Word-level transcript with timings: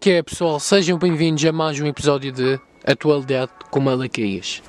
que 0.00 0.12
é, 0.12 0.22
pessoal? 0.22 0.58
Sejam 0.58 0.96
bem-vindos 0.96 1.44
a 1.44 1.52
mais 1.52 1.78
um 1.78 1.84
episódio 1.84 2.32
de 2.32 2.58
Atualidade 2.86 3.50
com 3.70 3.80
Malaquias. 3.80 4.62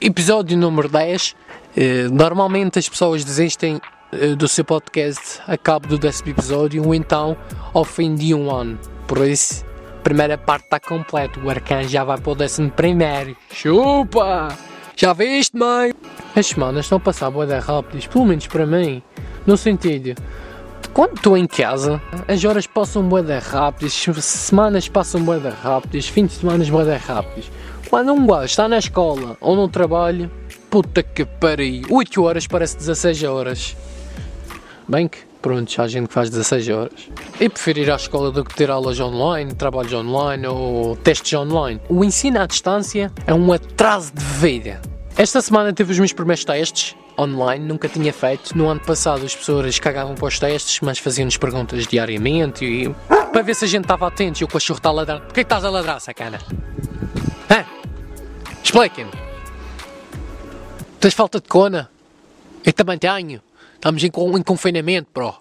Episódio 0.00 0.58
número 0.58 0.88
10. 0.88 1.36
Eh, 1.76 2.08
normalmente 2.10 2.80
as 2.80 2.88
pessoas 2.88 3.24
desistem 3.24 3.80
eh, 4.10 4.34
do 4.34 4.48
seu 4.48 4.64
podcast 4.64 5.40
a 5.46 5.56
cabo 5.56 5.86
do 5.86 5.96
décimo 5.96 6.30
episódio 6.30 6.84
ou 6.84 6.92
então 6.92 7.36
ao 7.72 7.84
fim 7.84 8.16
de 8.16 8.34
um 8.34 8.50
ano. 8.50 8.76
Por 9.06 9.18
isso, 9.18 9.64
a 9.96 10.02
primeira 10.02 10.36
parte 10.36 10.64
está 10.64 10.80
completa. 10.80 11.38
O 11.38 11.48
arcano 11.48 11.88
já 11.88 12.02
vai 12.02 12.18
para 12.18 12.32
o 12.32 12.34
décimo 12.34 12.68
primeiro. 12.72 13.36
Chupa! 13.52 14.48
Já 14.96 15.12
viste, 15.12 15.56
mãe? 15.56 15.94
As 16.34 16.48
semanas 16.48 16.86
estão 16.86 16.98
a 16.98 17.00
passar 17.00 17.30
boa 17.30 17.60
rápidas, 17.60 18.08
pelo 18.08 18.24
menos 18.24 18.48
para 18.48 18.66
mim. 18.66 19.00
No 19.46 19.56
sentido, 19.56 20.20
quando 20.94 21.16
estou 21.16 21.36
em 21.36 21.44
casa, 21.44 22.00
as 22.28 22.44
horas 22.44 22.68
passam 22.68 23.02
boeda 23.02 23.40
rápidas, 23.40 23.92
semanas 24.22 24.88
passam 24.88 25.20
boeda 25.20 25.50
rápidas, 25.50 26.06
fins 26.06 26.28
de 26.28 26.34
semana 26.34 26.64
boeda 26.64 26.96
rápidas. 26.96 27.50
Quando 27.90 28.12
um 28.12 28.24
gajo 28.24 28.44
está 28.44 28.68
na 28.68 28.78
escola 28.78 29.36
ou 29.40 29.56
no 29.56 29.68
trabalho, 29.68 30.30
puta 30.70 31.02
que 31.02 31.24
pariu, 31.24 31.82
8 31.90 32.22
horas 32.22 32.46
parece 32.46 32.76
16 32.78 33.24
horas. 33.24 33.76
Bem 34.86 35.08
que, 35.08 35.18
pronto, 35.42 35.82
há 35.82 35.88
gente 35.88 36.06
que 36.06 36.14
faz 36.14 36.30
16 36.30 36.68
horas. 36.68 37.10
E 37.40 37.48
prefiro 37.48 37.80
ir 37.80 37.90
à 37.90 37.96
escola 37.96 38.30
do 38.30 38.44
que 38.44 38.54
ter 38.54 38.70
aulas 38.70 39.00
online, 39.00 39.52
trabalhos 39.52 39.92
online 39.92 40.46
ou 40.46 40.94
testes 40.94 41.36
online. 41.36 41.80
O 41.88 42.04
ensino 42.04 42.40
à 42.40 42.46
distância 42.46 43.10
é 43.26 43.34
um 43.34 43.52
atraso 43.52 44.12
de 44.14 44.22
vida. 44.22 44.93
Esta 45.16 45.40
semana 45.40 45.72
tive 45.72 45.92
os 45.92 45.98
meus 45.98 46.12
primeiros 46.12 46.44
testes 46.44 46.96
online, 47.16 47.64
nunca 47.64 47.88
tinha 47.88 48.12
feito. 48.12 48.56
No 48.58 48.68
ano 48.68 48.80
passado 48.80 49.24
as 49.24 49.34
pessoas 49.34 49.78
cagavam 49.78 50.16
para 50.16 50.26
os 50.26 50.40
testes, 50.40 50.80
mas 50.80 50.98
faziam-nos 50.98 51.36
perguntas 51.36 51.86
diariamente 51.86 52.64
e 52.64 52.92
para 53.32 53.42
ver 53.42 53.54
se 53.54 53.64
a 53.64 53.68
gente 53.68 53.84
estava 53.84 54.08
atento 54.08 54.42
e 54.42 54.44
o 54.44 54.48
cachorro 54.48 54.78
está 54.78 54.88
a 54.88 54.92
ladrar. 54.92 55.20
Porquê 55.20 55.34
que 55.34 55.40
estás 55.42 55.64
a 55.64 55.70
ladrar, 55.70 56.00
sacana? 56.00 56.40
Hã? 57.48 57.64
Expliquem-me. 58.62 59.12
Tens 60.98 61.14
falta 61.14 61.40
de 61.40 61.46
cona? 61.48 61.88
Eu 62.64 62.72
também 62.72 62.98
tenho. 62.98 63.40
Estamos 63.74 64.02
em, 64.02 64.08
em 64.08 64.42
confinamento, 64.42 65.08
bro. 65.14 65.34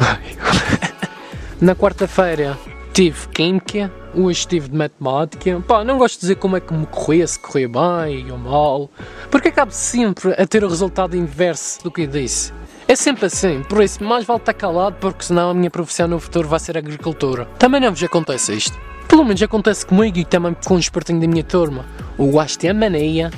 Na 1.60 1.74
quarta-feira 1.74 2.58
tive 2.96 3.28
química, 3.28 3.92
hoje 4.14 4.38
estive 4.38 4.70
de 4.70 4.74
matemática. 4.74 5.62
Pá, 5.68 5.84
não 5.84 5.98
gosto 5.98 6.14
de 6.14 6.20
dizer 6.20 6.36
como 6.36 6.56
é 6.56 6.60
que 6.60 6.72
me 6.72 6.86
corria, 6.86 7.26
se 7.26 7.38
corria 7.38 7.68
bem 7.68 8.32
ou 8.32 8.38
mal, 8.38 8.90
porque 9.30 9.48
acabo 9.48 9.70
sempre 9.70 10.32
a 10.32 10.46
ter 10.46 10.64
o 10.64 10.68
resultado 10.68 11.14
inverso 11.14 11.84
do 11.84 11.90
que 11.90 12.00
eu 12.00 12.06
disse. 12.06 12.54
É 12.88 12.96
sempre 12.96 13.26
assim, 13.26 13.62
por 13.68 13.82
isso 13.82 14.02
mais 14.02 14.24
vale 14.24 14.40
estar 14.40 14.54
calado, 14.54 14.96
porque 14.98 15.24
senão 15.24 15.50
a 15.50 15.54
minha 15.54 15.70
profissão 15.70 16.08
no 16.08 16.18
futuro 16.18 16.48
vai 16.48 16.58
ser 16.58 16.78
agricultura. 16.78 17.44
Também 17.58 17.82
não 17.82 17.90
vos 17.90 18.02
acontece 18.02 18.54
isto. 18.54 18.78
Pelo 19.06 19.26
menos 19.26 19.42
acontece 19.42 19.84
comigo 19.84 20.16
e 20.16 20.24
também 20.24 20.56
com 20.64 20.76
um 20.76 20.78
espertinho 20.78 21.20
da 21.20 21.26
minha 21.26 21.44
turma. 21.44 21.84
O 22.16 22.32
gajo 22.32 22.58
tem 22.58 22.70
a 22.70 22.74
mania 22.74 23.30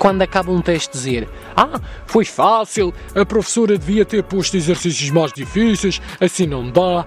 quando 0.00 0.22
acaba 0.22 0.50
um 0.50 0.60
teste 0.60 0.92
dizer 0.92 1.28
Ah, 1.56 1.80
foi 2.06 2.24
fácil, 2.24 2.92
a 3.14 3.24
professora 3.24 3.78
devia 3.78 4.04
ter 4.04 4.24
posto 4.24 4.56
exercícios 4.56 5.10
mais 5.10 5.32
difíceis, 5.32 6.02
assim 6.20 6.48
não 6.48 6.68
dá. 6.68 7.06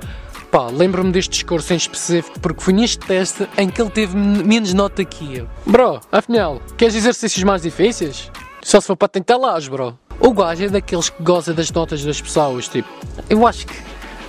Pá, 0.52 0.66
lembro-me 0.68 1.12
deste 1.12 1.32
discurso 1.32 1.74
em 1.74 1.78
específico 1.78 2.40
porque 2.40 2.62
foi 2.62 2.74
neste 2.74 3.06
teste 3.06 3.48
em 3.58 3.70
que 3.70 3.80
ele 3.80 3.92
teve 3.92 4.18
menos 4.18 4.74
nota 4.74 5.06
que 5.06 5.38
eu. 5.38 5.48
Bro, 5.66 6.02
afinal, 6.12 6.60
queres 6.76 6.96
exercícios 6.96 7.44
mais 7.44 7.62
difíceis? 7.62 8.32
Só 8.62 8.82
se 8.82 8.88
for 8.88 8.96
para 8.96 9.08
tentar 9.08 9.38
lá, 9.38 9.60
bro. 9.60 9.98
O 10.20 10.34
gajo 10.34 10.66
é 10.66 10.70
daqueles 10.70 11.10
que 11.10 11.22
goza 11.22 11.54
das 11.54 11.72
notas 11.72 12.04
das 12.04 12.20
pessoas, 12.20 12.68
tipo. 12.68 12.90
Eu 13.30 13.46
acho 13.46 13.68
que 13.68 13.76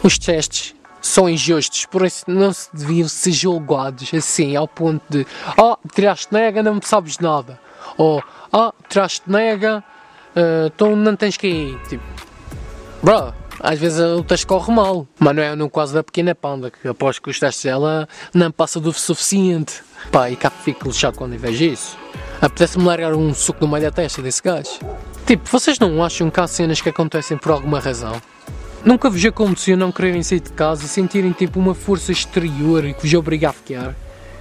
os 0.03 0.19
testes 0.19 0.75
são 1.01 1.29
injustos, 1.29 1.87
por 1.87 2.05
isso 2.05 2.25
não 2.29 2.53
se 2.53 2.69
deviam 2.75 3.09
ser 3.09 3.33
julgados 3.33 4.13
assim, 4.15 4.55
ao 4.55 4.69
ponto 4.69 5.03
de 5.09 5.27
Oh, 5.57 5.77
tiraste 5.95 6.33
nega, 6.33 6.63
não 6.63 6.81
sabes 6.83 7.19
nada. 7.19 7.59
Ou 7.97 8.23
Oh, 8.53 8.73
tiraste 8.89 9.23
nega, 9.27 9.83
uh, 10.37 10.67
então 10.67 10.95
não 10.95 11.17
tens 11.17 11.37
que 11.37 11.47
ir. 11.47 11.79
Tipo, 11.89 12.05
bro, 13.03 13.33
às 13.63 13.79
vezes 13.79 14.01
o 14.01 14.23
teste 14.25 14.47
corre 14.47 14.73
mal. 14.73 15.07
Mas 15.19 15.37
não 15.37 15.43
é 15.43 15.55
no 15.55 15.71
caso 15.71 15.95
da 15.95 16.03
pequena 16.03 16.35
panda, 16.35 16.71
que 16.71 16.89
após 16.89 17.19
que 17.19 17.31
os 17.31 17.39
testes 17.39 17.65
dela 17.65 18.09
não 18.35 18.51
passa 18.51 18.81
do 18.81 18.93
suficiente. 18.93 19.83
Pá, 20.11 20.31
e 20.31 20.37
cá 20.37 20.51
fico 20.51 20.89
lixado 20.89 21.17
quando 21.17 21.39
vejo 21.39 21.65
isso. 21.65 21.99
Apetece-me 22.41 22.85
largar 22.85 23.15
um 23.15 23.35
suco 23.35 23.65
no 23.65 23.71
meio 23.71 23.85
da 23.85 23.91
testa 23.91 24.23
desse 24.23 24.43
gajo. 24.43 24.81
Tipo, 25.27 25.49
vocês 25.49 25.79
não 25.79 26.03
acham 26.03 26.31
que 26.31 26.41
há 26.41 26.47
cenas 26.47 26.81
que 26.81 26.89
acontecem 26.89 27.37
por 27.37 27.53
alguma 27.53 27.79
razão? 27.79 28.21
Nunca 28.85 29.11
vos 29.11 29.23
aconteceu 29.25 29.77
não 29.77 29.93
quererem 29.93 30.23
sair 30.23 30.41
de 30.41 30.51
casa 30.53 30.87
e 30.87 30.89
sentirem 30.89 31.33
tipo 31.33 31.61
uma 31.61 31.75
força 31.75 32.11
exterior 32.11 32.83
que 32.95 33.03
vos 33.03 33.15
obriga 33.15 33.51
a 33.51 33.53
ficar? 33.53 33.95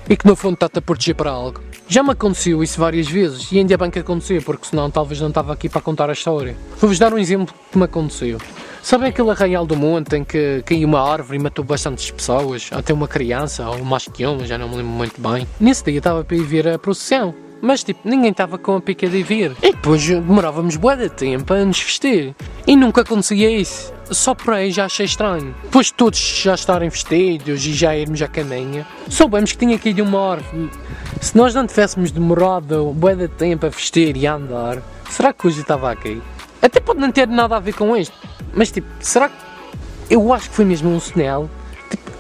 E 0.10 0.16
que 0.16 0.26
no 0.26 0.36
fundo 0.36 0.54
está-te 0.54 0.80
a 0.80 0.82
proteger 0.82 1.14
para 1.14 1.30
algo? 1.30 1.62
Já 1.88 2.02
me 2.02 2.12
aconteceu 2.12 2.64
isso 2.64 2.80
várias 2.80 3.08
vezes 3.08 3.52
e 3.52 3.60
ainda 3.60 3.78
bem 3.78 3.92
que 3.92 4.00
aconteceu, 4.00 4.42
porque 4.42 4.68
senão 4.68 4.90
talvez 4.90 5.20
não 5.20 5.28
estava 5.28 5.52
aqui 5.52 5.68
para 5.68 5.82
contar 5.82 6.10
a 6.10 6.14
história. 6.14 6.56
Vou-vos 6.80 6.98
dar 6.98 7.14
um 7.14 7.18
exemplo 7.18 7.54
que 7.72 7.78
me 7.78 7.84
aconteceu. 7.84 8.40
Sabem 8.82 9.10
aquele 9.10 9.30
arraial 9.30 9.66
do 9.66 9.76
monte 9.76 10.16
em 10.16 10.24
que 10.24 10.64
caiu 10.66 10.88
uma 10.88 11.02
árvore 11.02 11.38
e 11.38 11.42
matou 11.42 11.64
bastantes 11.64 12.10
pessoas, 12.12 12.70
até 12.72 12.94
uma 12.94 13.08
criança, 13.08 13.70
ou 13.70 13.78
que 14.14 14.26
uma, 14.26 14.46
já 14.46 14.58
não 14.58 14.70
me 14.70 14.78
lembro 14.78 14.92
muito 14.92 15.22
bem. 15.22 15.48
Nesse 15.60 15.84
dia 15.84 15.98
estava 15.98 16.24
para 16.24 16.38
ir 16.38 16.44
ver 16.44 16.68
a 16.68 16.80
procissão. 16.80 17.34
Mas 17.62 17.84
tipo, 17.84 18.08
ninguém 18.08 18.32
estava 18.32 18.58
com 18.58 18.78
a 18.78 18.82
pica 18.82 19.08
de 19.08 19.22
vir. 19.22 19.52
E 19.62 19.74
depois 19.74 20.06
demorávamos 20.08 20.78
bué 20.78 20.96
de 20.96 21.10
tempo 21.10 21.54
a 21.54 21.66
nos 21.66 21.82
vestir. 21.82 22.34
E 22.66 22.76
nunca 22.76 23.02
acontecia 23.02 23.50
isso. 23.50 23.94
Só 24.10 24.34
por 24.34 24.54
aí 24.54 24.72
já 24.72 24.86
achei 24.86 25.06
estranho. 25.06 25.54
Depois 25.64 25.88
de 25.88 25.94
todos 25.94 26.20
já 26.20 26.56
estarem 26.56 26.90
vestidos 26.90 27.66
e 27.66 27.74
já 27.74 27.96
irmos 27.96 28.22
a 28.22 28.28
caminho, 28.28 28.86
soubemos 29.10 29.52
que 29.52 29.58
tinha 29.58 29.78
caído 29.78 30.04
uma 30.04 30.32
árvore. 30.32 30.70
Se 31.20 31.36
nós 31.36 31.54
não 31.54 31.68
tivéssemos 31.68 32.12
demorado 32.12 32.94
bué 32.94 33.14
de 33.14 33.28
tempo 33.28 33.66
a 33.66 33.70
vestir 33.70 34.16
e 34.16 34.26
a 34.26 34.36
andar, 34.36 34.82
será 35.10 35.34
que 35.34 35.46
hoje 35.46 35.60
estava 35.62 35.92
aqui? 35.92 36.22
Até 36.62 36.80
pode 36.80 37.00
não 37.00 37.12
ter 37.12 37.28
nada 37.28 37.58
a 37.58 37.60
ver 37.60 37.74
com 37.74 37.96
isto. 37.96 38.16
Mas 38.54 38.72
tipo, 38.72 38.88
será 39.00 39.30
que. 39.30 39.36
Eu 40.10 40.34
acho 40.34 40.50
que 40.50 40.56
foi 40.56 40.66
mesmo 40.66 40.90
um 40.90 41.00
sinal. 41.00 41.50
Tipo, 41.90 42.12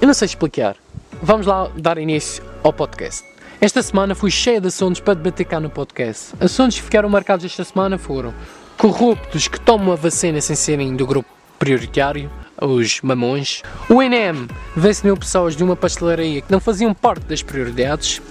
eu 0.00 0.06
não 0.06 0.14
sei 0.14 0.26
explicar. 0.26 0.76
Vamos 1.22 1.46
lá 1.46 1.70
dar 1.76 1.98
início 1.98 2.44
ao 2.62 2.72
podcast. 2.72 3.24
Esta 3.60 3.82
semana 3.82 4.14
fui 4.14 4.30
cheia 4.30 4.60
de 4.60 4.68
assuntos 4.68 5.00
para 5.00 5.14
debater 5.14 5.44
cá 5.44 5.58
no 5.58 5.68
podcast. 5.68 6.34
Assuntos 6.38 6.76
que 6.76 6.82
ficaram 6.82 7.08
marcados 7.08 7.44
esta 7.44 7.64
semana 7.64 7.98
foram 7.98 8.32
corruptos 8.76 9.48
que 9.48 9.58
tomam 9.58 9.92
a 9.92 9.96
vacina 9.96 10.40
sem 10.40 10.54
serem 10.54 10.94
do 10.94 11.04
grupo 11.04 11.28
prioritário, 11.58 12.30
os 12.60 13.00
mamões. 13.00 13.62
O 13.88 14.00
INEM 14.00 14.46
venceu 14.76 15.16
pessoas 15.16 15.56
de 15.56 15.64
uma 15.64 15.74
pastelaria 15.74 16.40
que 16.40 16.52
não 16.52 16.60
faziam 16.60 16.94
parte 16.94 17.24
das 17.26 17.42
prioridades. 17.42 18.22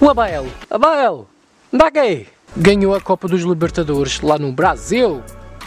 O 0.00 0.08
Abel, 0.08 0.46
Abel, 0.70 1.26
dá 1.72 1.88
aqui! 1.88 2.28
Ganhou 2.56 2.94
a 2.94 3.00
Copa 3.00 3.28
dos 3.28 3.42
Libertadores 3.42 4.20
lá 4.20 4.38
no 4.38 4.52
Brasil, 4.52 5.22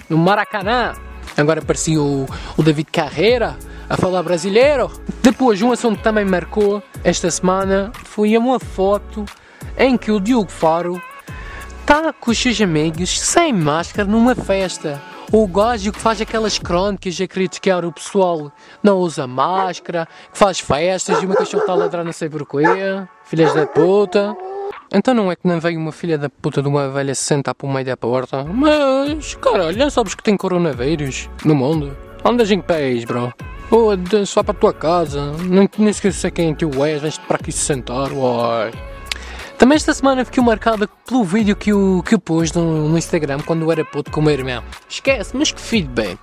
no 0.09 0.17
Maracanã. 0.17 0.93
Agora 1.37 1.61
aparecia 1.61 2.01
o, 2.01 2.27
o 2.57 2.63
David 2.63 2.89
Carreira 2.91 3.57
a 3.89 3.97
falar 3.97 4.23
brasileiro. 4.23 4.91
Depois, 5.21 5.61
um 5.61 5.71
assunto 5.71 5.97
que 5.97 6.03
também 6.03 6.25
marcou 6.25 6.81
esta 7.03 7.29
semana 7.29 7.91
foi 8.03 8.37
uma 8.37 8.59
foto 8.59 9.25
em 9.77 9.97
que 9.97 10.11
o 10.11 10.19
Diogo 10.19 10.51
Faro 10.51 11.01
está 11.81 12.13
com 12.13 12.31
os 12.31 12.37
seus 12.37 12.59
amigos 12.61 13.19
sem 13.19 13.51
máscara 13.51 14.07
numa 14.07 14.35
festa. 14.35 15.01
O 15.31 15.47
gajo 15.47 15.91
que 15.91 15.99
faz 15.99 16.21
aquelas 16.21 16.59
crónicas 16.59 17.19
a 17.19 17.27
criticar 17.27 17.83
o 17.83 17.91
pessoal 17.91 18.51
não 18.83 18.99
usa 18.99 19.25
máscara, 19.25 20.07
que 20.31 20.37
faz 20.37 20.59
festas 20.59 21.21
e 21.21 21.25
uma 21.25 21.35
cachorra 21.35 21.63
está 21.63 21.73
a 21.73 21.75
ladrar 21.75 22.05
não 22.05 22.13
sei 22.13 22.29
porquê, 22.29 22.63
filhas 23.25 23.53
da 23.53 23.65
puta. 23.65 24.35
Então 24.95 25.11
não 25.11 25.31
é 25.31 25.35
que 25.35 25.47
não 25.47 25.59
veio 25.59 25.79
uma 25.79 25.91
filha 25.91 26.19
da 26.19 26.29
puta 26.29 26.61
de 26.61 26.67
uma 26.67 26.87
velha 26.87 27.15
se 27.15 27.23
sentar 27.23 27.55
para 27.55 27.67
o 27.67 27.73
meio 27.73 27.83
da 27.83 27.97
porta? 27.97 28.43
Mas, 28.43 29.33
caralho, 29.33 29.75
já 29.75 29.89
sabes 29.89 30.13
que 30.13 30.21
tem 30.21 30.37
coronavírus 30.37 31.27
no 31.43 31.55
mundo? 31.55 31.97
Andas 32.23 32.51
em 32.51 32.61
pés, 32.61 33.03
bro. 33.03 33.33
Ou 33.71 33.91
só 34.27 34.43
para 34.43 34.51
a 34.51 34.59
tua 34.59 34.71
casa. 34.71 35.31
Nem, 35.39 35.67
nem 35.79 35.89
esqueça 35.89 36.29
quem 36.29 36.53
tu 36.53 36.85
és, 36.85 37.01
vens 37.01 37.17
para 37.17 37.37
aqui 37.37 37.51
se 37.51 37.65
sentar, 37.65 38.11
uai. 38.13 38.71
Também 39.57 39.77
esta 39.77 39.95
semana 39.95 40.23
fiquei 40.25 40.43
marcada 40.43 40.87
pelo 41.07 41.23
vídeo 41.23 41.55
que 41.55 41.71
eu, 41.71 42.03
que 42.05 42.13
eu 42.13 42.19
pus 42.19 42.51
no, 42.51 42.87
no 42.87 42.95
Instagram 42.95 43.39
quando 43.39 43.71
era 43.71 43.83
puto 43.83 44.11
com 44.11 44.19
o 44.19 44.23
meu 44.23 44.33
irmão. 44.33 44.63
Esquece, 44.87 45.35
mas 45.35 45.51
que 45.51 45.59
feedback. 45.59 46.19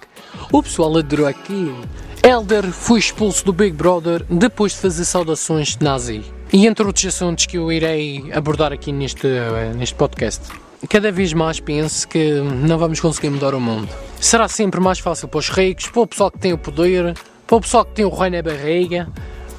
O 0.52 0.62
pessoal 0.62 0.96
adorou 0.96 1.26
aquilo. 1.26 1.80
Elder 2.22 2.70
foi 2.70 3.00
expulso 3.00 3.44
do 3.44 3.52
Big 3.52 3.72
Brother 3.72 4.24
depois 4.30 4.72
de 4.72 4.78
fazer 4.78 5.04
saudações 5.04 5.74
de 5.74 5.84
nazi. 5.84 6.39
E 6.52 6.66
entre 6.66 6.84
outros 6.84 7.06
assuntos 7.06 7.46
que 7.46 7.58
eu 7.58 7.70
irei 7.70 8.24
abordar 8.32 8.72
aqui 8.72 8.90
neste, 8.90 9.28
neste 9.76 9.94
podcast. 9.94 10.42
Cada 10.88 11.12
vez 11.12 11.32
mais 11.32 11.60
penso 11.60 12.08
que 12.08 12.40
não 12.40 12.76
vamos 12.76 12.98
conseguir 12.98 13.30
mudar 13.30 13.54
o 13.54 13.60
mundo. 13.60 13.88
Será 14.20 14.48
sempre 14.48 14.80
mais 14.80 14.98
fácil 14.98 15.28
para 15.28 15.38
os 15.38 15.48
ricos, 15.48 15.88
para 15.88 16.02
o 16.02 16.06
pessoal 16.06 16.30
que 16.30 16.38
tem 16.38 16.52
o 16.52 16.58
poder, 16.58 17.14
para 17.46 17.56
o 17.56 17.60
pessoal 17.60 17.84
que 17.84 17.92
tem 17.92 18.04
o 18.04 18.08
rei 18.08 18.30
na 18.30 18.42
barriga, 18.42 19.08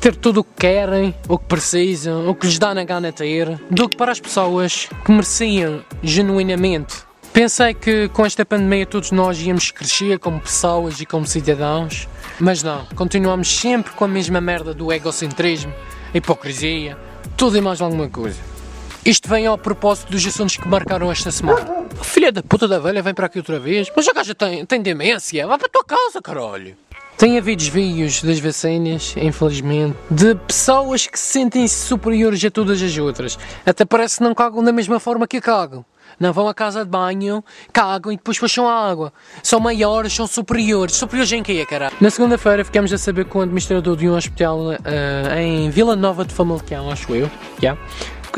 ter 0.01 0.15
tudo 0.15 0.41
o 0.41 0.43
que 0.43 0.53
querem, 0.57 1.15
o 1.29 1.37
que 1.37 1.45
precisam, 1.45 2.27
o 2.27 2.35
que 2.35 2.47
lhes 2.47 2.57
dá 2.57 2.73
na 2.73 2.83
gana 2.83 3.11
ter, 3.11 3.57
do 3.69 3.87
que 3.87 3.95
para 3.95 4.11
as 4.11 4.19
pessoas 4.19 4.89
que 5.05 5.11
mereciam 5.11 5.85
genuinamente. 6.01 7.03
Pensei 7.31 7.73
que 7.73 8.09
com 8.09 8.25
esta 8.25 8.45
pandemia 8.45 8.85
todos 8.85 9.11
nós 9.11 9.39
íamos 9.39 9.71
crescer 9.71 10.19
como 10.19 10.41
pessoas 10.41 10.99
e 10.99 11.05
como 11.05 11.25
cidadãos 11.25 12.05
Mas 12.37 12.61
não, 12.61 12.85
continuamos 12.93 13.47
sempre 13.47 13.93
com 13.93 14.03
a 14.03 14.07
mesma 14.07 14.41
merda 14.41 14.73
do 14.73 14.91
egocentrismo, 14.91 15.73
a 16.13 16.17
hipocrisia, 16.17 16.97
tudo 17.37 17.57
e 17.57 17.61
mais 17.61 17.81
alguma 17.81 18.09
coisa. 18.09 18.39
Isto 19.03 19.27
vem 19.29 19.47
ao 19.47 19.57
propósito 19.57 20.11
dos 20.11 20.25
assuntos 20.25 20.57
que 20.57 20.67
marcaram 20.67 21.11
esta 21.11 21.31
semana. 21.31 21.87
Filha 22.03 22.31
da 22.31 22.43
puta 22.43 22.67
da 22.67 22.77
velha 22.77 23.01
vem 23.01 23.13
para 23.13 23.25
aqui 23.25 23.39
outra 23.39 23.59
vez. 23.59 23.91
Mas 23.95 24.07
a 24.07 24.13
gaja 24.13 24.35
tem, 24.35 24.63
tem 24.63 24.79
demência. 24.79 25.47
Vai 25.47 25.57
para 25.57 25.67
a 25.67 25.71
tua 25.71 25.83
casa, 25.83 26.21
caralho. 26.21 26.75
Tem 27.17 27.37
havido 27.37 27.63
desvios 27.63 28.21
das 28.21 28.39
vacinas, 28.39 29.15
infelizmente, 29.17 29.97
de 30.09 30.35
pessoas 30.35 31.07
que 31.07 31.19
sentem-se 31.19 31.87
superiores 31.87 32.43
a 32.45 32.51
todas 32.51 32.81
as 32.81 32.95
outras. 32.97 33.39
Até 33.65 33.85
parece 33.85 34.17
que 34.17 34.23
não 34.23 34.35
cagam 34.35 34.63
da 34.63 34.71
mesma 34.71 34.99
forma 34.99 35.27
que 35.27 35.41
cagam. 35.41 35.83
Não 36.21 36.31
vão 36.31 36.47
à 36.47 36.53
casa 36.53 36.85
de 36.85 36.91
banho, 36.91 37.43
cagam 37.73 38.11
e 38.11 38.15
depois 38.15 38.37
puxam 38.37 38.67
a 38.67 38.89
água. 38.89 39.11
São 39.41 39.59
maiores, 39.59 40.13
são 40.13 40.27
superiores. 40.27 40.95
Superiores 40.95 41.31
em 41.31 41.41
quê, 41.41 41.65
caralho? 41.65 41.95
Na 41.99 42.11
segunda-feira 42.11 42.63
ficamos 42.63 42.93
a 42.93 42.97
saber 42.99 43.25
que 43.25 43.35
o 43.35 43.41
administrador 43.41 43.97
de 43.97 44.07
um 44.07 44.15
hospital 44.15 44.59
uh, 44.59 44.77
em 45.39 45.71
Vila 45.71 45.95
Nova 45.95 46.23
de 46.23 46.31
Famalicão, 46.31 46.91
acho 46.91 47.15
eu, 47.15 47.27
yeah, 47.59 47.81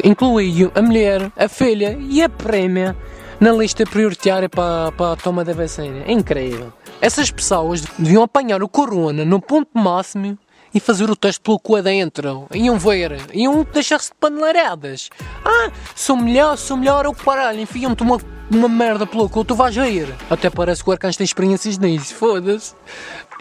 incluiu 0.01 0.71
a 0.73 0.81
mulher, 0.81 1.29
a 1.35 1.49
filha 1.49 1.97
e 1.99 2.23
a 2.23 2.29
prémia 2.29 2.95
na 3.37 3.51
lista 3.51 3.83
prioritária 3.85 4.47
para, 4.47 4.93
para 4.93 5.11
a 5.11 5.15
toma 5.17 5.43
da 5.43 5.51
vacina. 5.51 6.03
É 6.07 6.11
incrível. 6.13 6.71
Essas 7.01 7.29
pessoas 7.29 7.81
deviam 7.99 8.23
apanhar 8.23 8.63
o 8.63 8.69
corona 8.69 9.25
no 9.25 9.41
ponto 9.41 9.77
máximo 9.77 10.37
e 10.73 10.79
fazer 10.79 11.09
o 11.09 11.15
teste 11.15 11.41
pelo 11.41 11.59
cu 11.59 11.75
adentro. 11.75 12.47
Iam 12.53 12.77
ver, 12.77 13.17
iam 13.33 13.65
deixar-se 13.71 14.09
de 14.09 14.15
paneleiradas. 14.19 15.09
Ah, 15.45 15.71
sou 15.95 16.17
melhor, 16.17 16.57
sou 16.57 16.77
melhor, 16.77 17.05
o 17.07 17.13
caralho, 17.13 17.59
enfiam-te 17.59 18.01
uma, 18.03 18.19
uma 18.49 18.67
merda 18.67 19.05
pelo 19.05 19.29
cu, 19.29 19.43
tu 19.45 19.55
vais 19.55 19.75
ir. 19.75 20.13
Até 20.29 20.49
parece 20.49 20.83
que 20.83 20.89
o 20.89 20.93
Arcanjo 20.93 21.17
tem 21.17 21.25
experiências 21.25 21.77
nisso, 21.77 22.15
foda-se. 22.15 22.75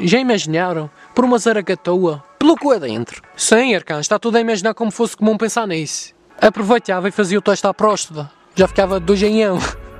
Já 0.01 0.19
imaginaram? 0.19 0.91
Por 1.15 1.25
uma 1.25 1.39
zaragatua, 1.39 2.23
pelo 2.39 2.57
cu 2.57 2.73
adentro. 2.73 3.23
Sim, 3.37 3.75
Arcanjo, 3.75 4.01
está 4.01 4.19
tudo 4.19 4.37
a 4.37 4.41
imaginar 4.41 4.75
como 4.75 4.91
fosse 4.91 5.17
comum 5.17 5.37
pensar 5.37 5.67
nisso. 5.67 6.15
Aproveitava 6.41 7.09
e 7.09 7.13
fazia 7.13 7.39
o 7.39 7.43
teste 7.43 7.67
à 7.67 7.73
próstata. 7.73 8.31
Já 8.55 8.67
ficava 8.67 8.99
dois 8.99 9.23
em. 9.23 9.43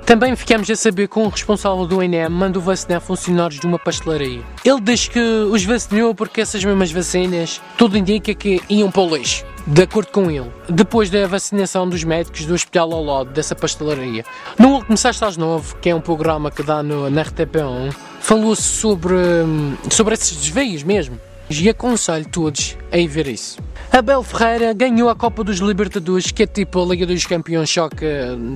Também 0.05 0.35
ficamos 0.35 0.69
a 0.69 0.75
saber 0.75 1.07
que 1.07 1.17
um 1.17 1.29
responsável 1.29 1.85
do 1.87 2.03
INEM 2.03 2.27
mandou 2.29 2.61
vacinar 2.61 2.99
funcionários 2.99 3.59
de 3.59 3.65
uma 3.65 3.79
pastelaria. 3.79 4.41
Ele 4.63 4.81
diz 4.81 5.07
que 5.07 5.19
os 5.19 5.63
vacinou 5.63 6.13
porque 6.13 6.41
essas 6.41 6.63
mesmas 6.63 6.91
vacinas 6.91 7.61
tudo 7.77 7.97
indica 7.97 8.33
que 8.33 8.61
iam 8.69 8.91
para 8.91 9.01
o 9.01 9.15
lixo. 9.15 9.45
De 9.65 9.83
acordo 9.83 10.11
com 10.11 10.29
ele, 10.29 10.51
depois 10.67 11.09
da 11.09 11.25
vacinação 11.25 11.87
dos 11.87 12.03
médicos 12.03 12.45
do 12.45 12.53
hospital 12.53 12.91
ao 12.91 13.01
lado 13.01 13.29
dessa 13.31 13.55
pastelaria. 13.55 14.25
No 14.59 14.73
último 14.73 14.97
Sexta 14.97 15.25
às 15.25 15.37
que 15.81 15.89
é 15.89 15.95
um 15.95 16.01
programa 16.01 16.51
que 16.51 16.61
dá 16.61 16.83
no, 16.83 17.09
na 17.09 17.23
RTP1, 17.23 17.93
falou-se 18.19 18.61
sobre, 18.61 19.13
hum, 19.13 19.77
sobre 19.89 20.15
esses 20.15 20.35
desvios 20.35 20.83
mesmo. 20.83 21.17
E 21.49 21.69
aconselho 21.69 22.27
todos 22.27 22.77
a 22.91 22.97
ir 22.97 23.07
ver 23.07 23.27
isso. 23.27 23.57
Abel 23.95 24.23
Ferreira 24.23 24.73
ganhou 24.73 25.07
a 25.07 25.13
Copa 25.13 25.43
dos 25.43 25.59
Libertadores, 25.59 26.31
que 26.31 26.41
é 26.41 26.47
tipo 26.47 26.81
a 26.81 26.85
Liga 26.87 27.05
dos 27.05 27.27
Campeões 27.27 27.69
Choque 27.69 28.03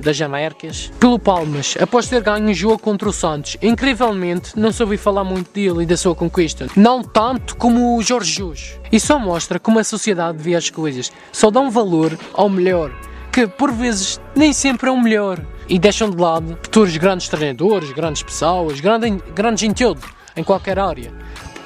das 0.02 0.20
Américas, 0.20 0.90
pelo 0.98 1.16
Palmas, 1.16 1.76
após 1.80 2.08
ter 2.08 2.20
ganho 2.22 2.50
o 2.50 2.52
jogo 2.52 2.76
contra 2.80 3.08
o 3.08 3.12
Santos. 3.12 3.56
Incrivelmente, 3.62 4.58
não 4.58 4.72
soube 4.72 4.96
falar 4.96 5.22
muito 5.22 5.52
dele 5.52 5.84
e 5.84 5.86
da 5.86 5.96
sua 5.96 6.12
conquista, 6.12 6.66
não 6.74 7.04
tanto 7.04 7.56
como 7.56 7.96
o 7.96 8.02
Jorge 8.02 8.32
Jesus. 8.32 8.80
E 8.90 8.98
só 8.98 9.16
mostra 9.16 9.60
como 9.60 9.78
a 9.78 9.84
sociedade 9.84 10.38
vê 10.42 10.56
as 10.56 10.70
coisas, 10.70 11.12
só 11.30 11.52
dá 11.52 11.60
um 11.60 11.70
valor 11.70 12.18
ao 12.34 12.48
melhor, 12.48 12.90
que 13.32 13.46
por 13.46 13.70
vezes 13.70 14.20
nem 14.34 14.52
sempre 14.52 14.88
é 14.88 14.92
o 14.92 15.00
melhor, 15.00 15.40
e 15.68 15.78
deixam 15.78 16.10
de 16.10 16.20
lado 16.20 16.58
futuros 16.64 16.96
grandes 16.96 17.28
treinadores, 17.28 17.92
grandes 17.92 18.24
pessoas, 18.24 18.80
grandes, 18.80 19.62
em 19.62 19.72
tudo, 19.72 20.00
em 20.36 20.42
qualquer 20.42 20.80
área. 20.80 21.12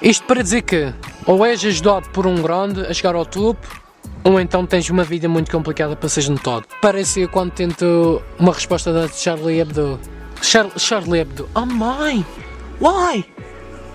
Isto 0.03 0.27
para 0.27 0.43
dizer 0.43 0.63
que 0.63 0.93
ou 1.27 1.47
és 1.47 1.65
ajudado 1.65 2.09
por 2.09 2.27
um 2.27 2.43
grande 2.43 2.81
a 2.81 2.93
chegar 2.93 3.15
ao 3.15 3.25
topo, 3.25 3.65
ou 4.25 4.41
então 4.41 4.67
tens 4.67 4.91
uma 4.91 5.05
vida 5.05 5.29
muito 5.29 5.49
complicada 5.49 5.95
para 5.95 6.09
seres 6.09 6.29
notado. 6.29 6.65
Parece 6.81 7.29
quando 7.29 7.53
tento 7.53 8.21
uma 8.37 8.53
resposta 8.53 8.93
da 8.93 9.07
Charlie 9.07 9.61
Hebdo. 9.61 10.01
Char 10.43 10.67
Charlie 10.77 11.21
Hebdo. 11.21 11.49
Oh 11.55 11.65
mãe! 11.65 12.27
Why? 12.81 13.25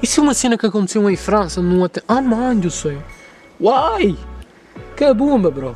Isso 0.01 0.21
é 0.21 0.23
uma 0.23 0.33
cena 0.33 0.57
que 0.57 0.65
aconteceu 0.65 1.09
em 1.09 1.17
França, 1.17 1.61
num 1.61 1.81
hotel. 1.81 2.03
Oh 2.07 2.21
mãe 2.21 2.57
do 2.57 2.71
céu! 2.71 3.03
Why? 3.59 4.17
Que 4.95 5.13
bomba, 5.13 5.51
bro! 5.51 5.75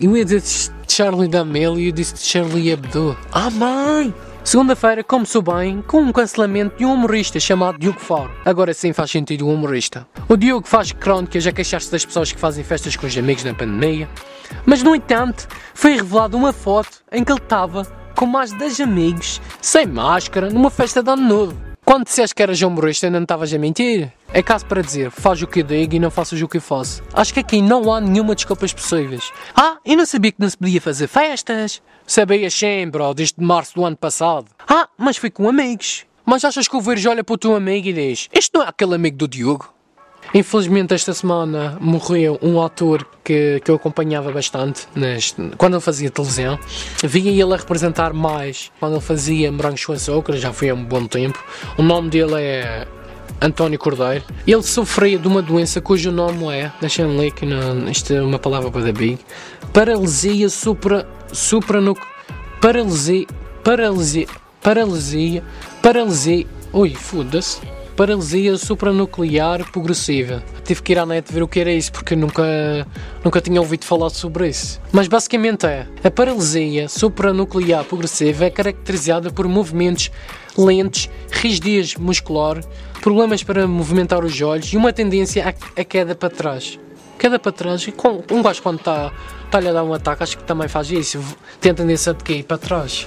Eu 0.00 0.16
ia 0.16 0.24
dizer 0.24 0.44
Charlie 0.86 1.28
D'Amelio 1.28 1.80
e 1.80 1.86
eu 1.88 1.92
disse 1.92 2.14
Charlie 2.18 2.70
Hebdo. 2.70 3.16
Ah, 3.32 3.50
mãe! 3.50 4.14
Segunda-feira 4.44 5.04
começou 5.04 5.40
bem 5.40 5.80
com 5.82 6.00
um 6.00 6.12
cancelamento 6.12 6.76
de 6.76 6.84
um 6.84 6.92
humorista 6.92 7.38
chamado 7.38 7.78
Diogo 7.78 8.00
Faro. 8.00 8.30
Agora 8.44 8.74
sim 8.74 8.92
faz 8.92 9.10
sentido 9.10 9.46
o 9.46 9.54
humorista. 9.54 10.06
O 10.28 10.36
Diogo 10.36 10.66
faz 10.66 10.90
crónicas 10.90 11.46
a 11.46 11.52
queixar-se 11.52 11.90
das 11.92 12.04
pessoas 12.04 12.32
que 12.32 12.40
fazem 12.40 12.64
festas 12.64 12.96
com 12.96 13.06
os 13.06 13.16
amigos 13.16 13.44
na 13.44 13.54
pandemia. 13.54 14.08
Mas, 14.66 14.82
no 14.82 14.96
entanto, 14.96 15.46
foi 15.72 15.94
revelada 15.94 16.36
uma 16.36 16.52
foto 16.52 17.02
em 17.12 17.22
que 17.22 17.30
ele 17.30 17.38
estava 17.38 17.86
com 18.16 18.26
mais 18.26 18.52
10 18.52 18.80
amigos, 18.80 19.40
sem 19.60 19.86
máscara, 19.86 20.50
numa 20.50 20.70
festa 20.70 21.02
de 21.02 21.10
ano 21.10 21.22
novo. 21.22 21.56
Quando 21.84 22.04
disseste 22.04 22.34
que 22.34 22.42
eras 22.42 22.60
humorista, 22.62 23.06
ainda 23.06 23.20
não 23.20 23.24
estavas 23.24 23.52
a 23.54 23.58
mentir? 23.58 24.12
É 24.32 24.42
caso 24.42 24.66
para 24.66 24.82
dizer, 24.82 25.10
faz 25.10 25.40
o 25.42 25.46
que 25.46 25.60
eu 25.60 25.64
digo 25.64 25.94
e 25.94 25.98
não 25.98 26.10
faças 26.10 26.40
o 26.42 26.48
que 26.48 26.56
eu 26.56 26.60
faço. 26.60 27.02
Acho 27.12 27.34
que 27.34 27.40
aqui 27.40 27.62
não 27.62 27.92
há 27.92 28.00
nenhuma 28.00 28.34
desculpas 28.34 28.72
possíveis. 28.72 29.32
Ah, 29.54 29.76
eu 29.84 29.96
não 29.96 30.06
sabia 30.06 30.32
que 30.32 30.40
não 30.40 30.48
se 30.48 30.56
podia 30.56 30.80
fazer 30.80 31.06
festas. 31.06 31.80
Sabias 32.12 32.52
sim, 32.52 32.86
bro, 32.90 33.14
desde 33.14 33.42
março 33.42 33.74
do 33.74 33.86
ano 33.86 33.96
passado. 33.96 34.44
Ah, 34.68 34.86
mas 34.98 35.16
fui 35.16 35.30
com 35.30 35.48
amigos. 35.48 36.04
Mas 36.26 36.44
achas 36.44 36.68
que 36.68 36.76
o 36.76 36.80
Verde 36.82 37.08
olha 37.08 37.24
para 37.24 37.32
o 37.32 37.38
teu 37.38 37.56
amigo 37.56 37.88
e 37.88 37.92
diz, 37.94 38.28
este 38.34 38.50
não 38.52 38.62
é 38.62 38.68
aquele 38.68 38.94
amigo 38.94 39.16
do 39.16 39.26
Diogo? 39.26 39.72
Infelizmente 40.34 40.92
esta 40.92 41.14
semana 41.14 41.78
morreu 41.80 42.38
um 42.42 42.60
ator 42.60 43.08
que, 43.24 43.62
que 43.64 43.70
eu 43.70 43.76
acompanhava 43.76 44.30
bastante 44.30 44.86
neste, 44.94 45.40
quando 45.56 45.72
ele 45.72 45.80
fazia 45.80 46.10
televisão. 46.10 46.58
Via 47.02 47.30
ele 47.30 47.54
a 47.54 47.56
representar 47.56 48.12
mais 48.12 48.70
quando 48.78 48.92
ele 48.92 49.00
fazia 49.00 49.50
Morangos 49.50 49.82
com 49.82 49.94
Açúcar, 49.94 50.36
já 50.36 50.52
foi 50.52 50.68
há 50.68 50.74
um 50.74 50.84
bom 50.84 51.06
tempo. 51.06 51.42
O 51.78 51.82
nome 51.82 52.10
dele 52.10 52.34
é 52.34 52.86
António 53.40 53.78
Cordeiro. 53.78 54.24
Ele 54.46 54.62
sofria 54.62 55.18
de 55.18 55.26
uma 55.26 55.40
doença 55.40 55.80
cujo 55.80 56.12
nome 56.12 56.44
é, 56.54 56.70
deixa-me 56.78 57.16
ler 57.18 57.32
que 57.32 57.46
não, 57.46 57.88
isto 57.88 58.12
é 58.12 58.20
uma 58.20 58.38
palavra 58.38 58.70
para 58.70 58.82
da 58.82 58.92
Big, 58.92 59.18
paralisia 59.72 60.48
supra, 60.48 61.08
suprano, 61.32 61.96
paralisia, 62.60 63.26
paralisia, 63.64 64.26
paralisia, 64.62 65.42
paralisia, 65.82 66.46
ui, 66.72 66.94
foda-se 66.94 67.60
paralisia 67.96 68.56
supranuclear 68.56 69.70
progressiva. 69.70 70.42
Tive 70.64 70.82
que 70.82 70.92
ir 70.92 70.98
à 70.98 71.06
net 71.06 71.32
ver 71.32 71.42
o 71.42 71.48
que 71.48 71.60
era 71.60 71.72
isso 71.72 71.92
porque 71.92 72.16
nunca, 72.16 72.44
nunca 73.24 73.40
tinha 73.40 73.60
ouvido 73.60 73.84
falar 73.84 74.10
sobre 74.10 74.48
isso. 74.48 74.80
Mas 74.92 75.08
basicamente 75.08 75.66
é: 75.66 75.86
a 76.02 76.10
paralisia 76.10 76.88
supranuclear 76.88 77.84
progressiva 77.84 78.46
é 78.46 78.50
caracterizada 78.50 79.30
por 79.30 79.46
movimentos 79.46 80.10
lentos, 80.56 81.08
rigidez 81.30 81.96
muscular, 81.96 82.60
problemas 83.00 83.42
para 83.42 83.66
movimentar 83.66 84.24
os 84.24 84.40
olhos 84.40 84.72
e 84.72 84.76
uma 84.76 84.92
tendência 84.92 85.54
à, 85.76 85.84
queda 85.84 86.14
para 86.14 86.30
trás. 86.30 86.78
Queda 87.22 87.38
para 87.38 87.52
trás, 87.52 87.86
um 88.32 88.42
gajo 88.42 88.60
quando 88.60 88.80
está 88.80 89.12
tá 89.48 89.58
a 89.58 89.60
dar 89.60 89.84
um 89.84 89.94
ataque, 89.94 90.24
acho 90.24 90.36
que 90.36 90.42
também 90.42 90.66
faz 90.66 90.90
isso, 90.90 91.22
tem 91.60 91.72
tendência 91.72 92.12
de 92.12 92.24
cair 92.24 92.42
para 92.42 92.58
trás. 92.58 93.06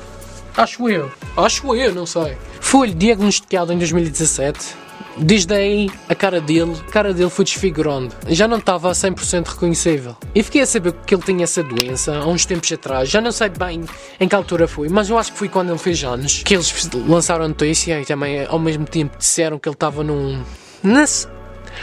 Acho 0.56 0.88
eu. 0.88 1.12
Acho 1.36 1.76
eu, 1.76 1.94
não 1.94 2.06
sei. 2.06 2.38
Foi 2.62 2.94
diagnosticado 2.94 3.74
em 3.74 3.78
2017. 3.78 4.74
Desde 5.18 5.54
aí, 5.54 5.92
a 6.08 6.16
cara 6.16 6.40
dele, 6.40 6.78
a 6.88 6.90
cara 6.90 7.14
dele 7.14 7.30
foi 7.30 7.44
desfigurando. 7.44 8.16
Já 8.30 8.48
não 8.48 8.60
estava 8.60 8.90
a 8.90 8.94
100% 8.94 9.48
reconhecível. 9.48 10.16
E 10.34 10.42
fiquei 10.42 10.62
a 10.62 10.66
saber 10.66 10.94
que 11.06 11.14
ele 11.14 11.22
tinha 11.22 11.44
essa 11.44 11.62
doença 11.62 12.16
há 12.16 12.26
uns 12.26 12.46
tempos 12.46 12.72
atrás. 12.72 13.10
Já 13.10 13.20
não 13.20 13.34
sei 13.34 13.50
bem 13.50 13.84
em 14.18 14.30
que 14.30 14.36
altura 14.36 14.66
foi, 14.66 14.88
mas 14.88 15.10
eu 15.10 15.18
acho 15.18 15.34
que 15.34 15.38
foi 15.38 15.50
quando 15.50 15.72
ele 15.72 15.78
fez 15.78 16.02
anos. 16.06 16.42
Que 16.42 16.54
eles 16.54 16.90
lançaram 17.06 17.44
a 17.44 17.48
notícia 17.50 18.00
e 18.00 18.06
também 18.06 18.46
ao 18.46 18.60
mesmo 18.60 18.86
tempo 18.86 19.18
disseram 19.18 19.60
que 19.60 19.68
ele 19.68 19.76
estava 19.76 20.06
num. 20.06 20.42
Nesse, 20.82 21.28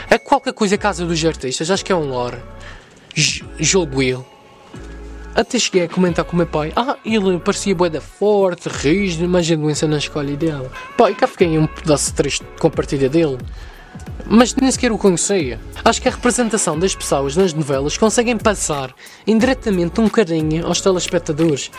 é 0.09 0.17
qualquer 0.17 0.53
coisa 0.53 0.77
Casa 0.77 1.05
dos 1.05 1.23
Artistas, 1.23 1.69
acho 1.69 1.83
que 1.83 1.91
é 1.91 1.95
um 1.95 2.09
lore. 2.09 2.37
Jogo 3.59 4.01
ele. 4.01 4.23
Até 5.35 5.57
cheguei 5.57 5.83
a 5.83 5.89
comentar 5.89 6.23
com 6.25 6.33
o 6.33 6.37
meu 6.37 6.45
pai: 6.45 6.71
Ah, 6.75 6.97
ele 7.03 7.39
parecia 7.39 7.73
boeda 7.73 7.99
forte, 7.99 8.69
rígido, 8.69 9.27
mas 9.27 9.49
a 9.51 9.55
doença 9.55 9.87
não 9.87 9.97
escolhe 9.97 10.35
dela. 10.35 10.71
Pá, 10.95 11.09
e 11.09 11.15
cá 11.15 11.25
fiquei 11.25 11.57
um 11.57 11.65
pedaço 11.65 12.13
triste 12.13 12.45
com 12.59 12.67
a 12.67 12.69
partida 12.69 13.09
dele. 13.09 13.37
Mas 14.25 14.55
nem 14.55 14.71
sequer 14.71 14.91
o 14.91 14.97
conhecia. 14.97 15.59
Acho 15.83 16.01
que 16.01 16.07
a 16.07 16.11
representação 16.11 16.79
das 16.79 16.95
pessoas 16.95 17.35
nas 17.35 17.53
novelas 17.53 17.97
conseguem 17.97 18.37
passar 18.37 18.93
indiretamente 19.27 19.99
um 19.99 20.07
carinho 20.07 20.65
aos 20.65 20.79
telespectadores, 20.79 21.69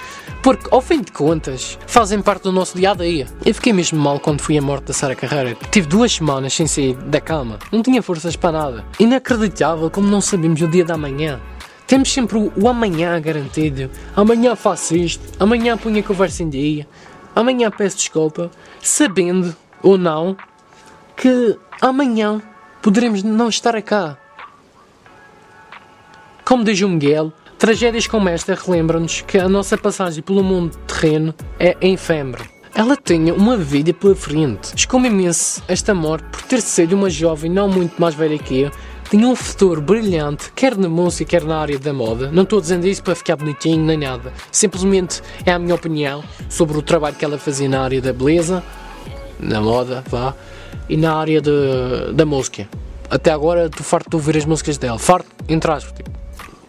porque, 0.43 0.69
ao 0.71 0.81
fim 0.81 1.01
de 1.01 1.11
contas, 1.11 1.79
fazem 1.87 2.21
parte 2.21 2.43
do 2.43 2.53
nosso 2.53 2.77
dia 2.77 2.91
a 2.91 2.95
dia. 2.95 3.27
Eu 3.45 3.55
fiquei 3.55 3.73
mesmo 3.73 3.99
mal 3.99 4.21
quando 4.21 4.41
fui 4.41 4.59
a 4.59 4.63
morte 4.63 4.87
da 4.87 4.93
Sara 4.93 5.15
Carreira. 5.15 5.57
Tive 5.71 5.89
duas 5.89 6.13
semanas 6.13 6.53
sem 6.53 6.67
sair 6.67 6.95
da 6.95 7.21
cama, 7.21 7.59
não 7.73 7.83
tinha 7.83 8.03
forças 8.03 8.37
para 8.37 8.53
nada. 8.53 8.85
Inacreditável 8.99 9.91
como 9.91 10.09
não 10.09 10.21
sabemos 10.21 10.61
o 10.61 10.69
dia 10.69 10.85
da 10.85 10.97
manhã. 10.97 11.41
Temos 11.87 12.13
sempre 12.13 12.39
o, 12.39 12.69
amanhã 12.69 13.21
garantido. 13.21 13.91
Amanhã 14.17 14.57
faço 14.57 14.97
isto, 14.97 15.23
amanhã 15.39 15.77
ponho 15.77 16.01
a 16.01 16.03
conversa 16.03 16.43
em 16.43 16.49
dia, 16.49 16.87
amanhã 17.35 17.71
peço 17.71 17.97
desculpa, 17.97 18.51
sabendo 18.81 19.55
ou 19.83 19.99
não 19.99 20.37
que 21.17 21.59
amanhã 21.89 22.41
poderemos 22.81 23.23
não 23.23 23.49
estar 23.49 23.81
cá. 23.83 24.17
Como 26.43 26.65
diz 26.65 26.81
o 26.81 26.89
Miguel, 26.89 27.31
tragédias 27.59 28.07
como 28.07 28.29
esta 28.29 28.55
relembram-nos 28.55 29.21
que 29.21 29.39
a 29.39 29.49
nossa 29.49 29.77
passagem 29.77 30.23
pelo 30.23 30.43
mundo 30.43 30.77
terreno 30.87 31.35
é 31.59 31.77
efêmera. 31.83 32.45
Ela 32.75 32.97
tinha 32.97 33.35
uma 33.35 33.57
vida 33.57 33.93
pela 33.93 34.17
frente. 34.17 34.75
Escomo 34.75 35.07
imenso 35.07 35.63
esta 35.69 35.95
morte 35.95 36.25
por 36.29 36.43
ter 36.43 36.61
sido 36.63 36.95
uma 36.95 37.11
jovem 37.11 37.51
não 37.51 37.69
muito 37.69 38.01
mais 38.01 38.15
velha 38.15 38.39
que 38.39 38.63
eu. 38.63 38.71
Tinha 39.11 39.29
um 39.29 39.37
futuro 39.37 39.83
brilhante, 39.83 40.51
quer 40.53 40.77
na 40.77 40.89
música, 40.89 41.33
quer 41.33 41.45
na 41.45 41.59
área 41.59 41.79
da 41.79 41.93
moda. 41.93 42.31
Não 42.33 42.43
estou 42.43 42.61
dizendo 42.61 42.87
isso 42.87 43.03
para 43.03 43.15
ficar 43.15 43.37
bonitinho 43.37 43.85
nem 43.85 43.99
nada. 43.99 44.33
Simplesmente 44.51 45.23
é 45.45 45.53
a 45.53 45.59
minha 45.59 45.75
opinião 45.75 46.25
sobre 46.49 46.79
o 46.79 46.83
trabalho 46.83 47.15
que 47.15 47.25
ela 47.25 47.39
fazia 47.39 47.69
na 47.69 47.83
área 47.83 48.01
da 48.01 48.13
beleza, 48.13 48.65
na 49.39 49.61
moda, 49.61 50.05
vá, 50.09 50.35
e 50.89 50.97
na 50.97 51.15
área 51.15 51.41
de, 51.41 52.13
da 52.15 52.25
música. 52.25 52.69
Até 53.11 53.31
agora 53.31 53.67
estou 53.67 53.85
farto 53.85 54.11
de 54.11 54.17
ouvir 54.17 54.37
as 54.37 54.45
músicas 54.45 54.79
dela. 54.79 54.99
Farto, 54.99 55.29
entre 55.49 55.71
aspas, 55.71 55.93
tipo, 55.93 56.11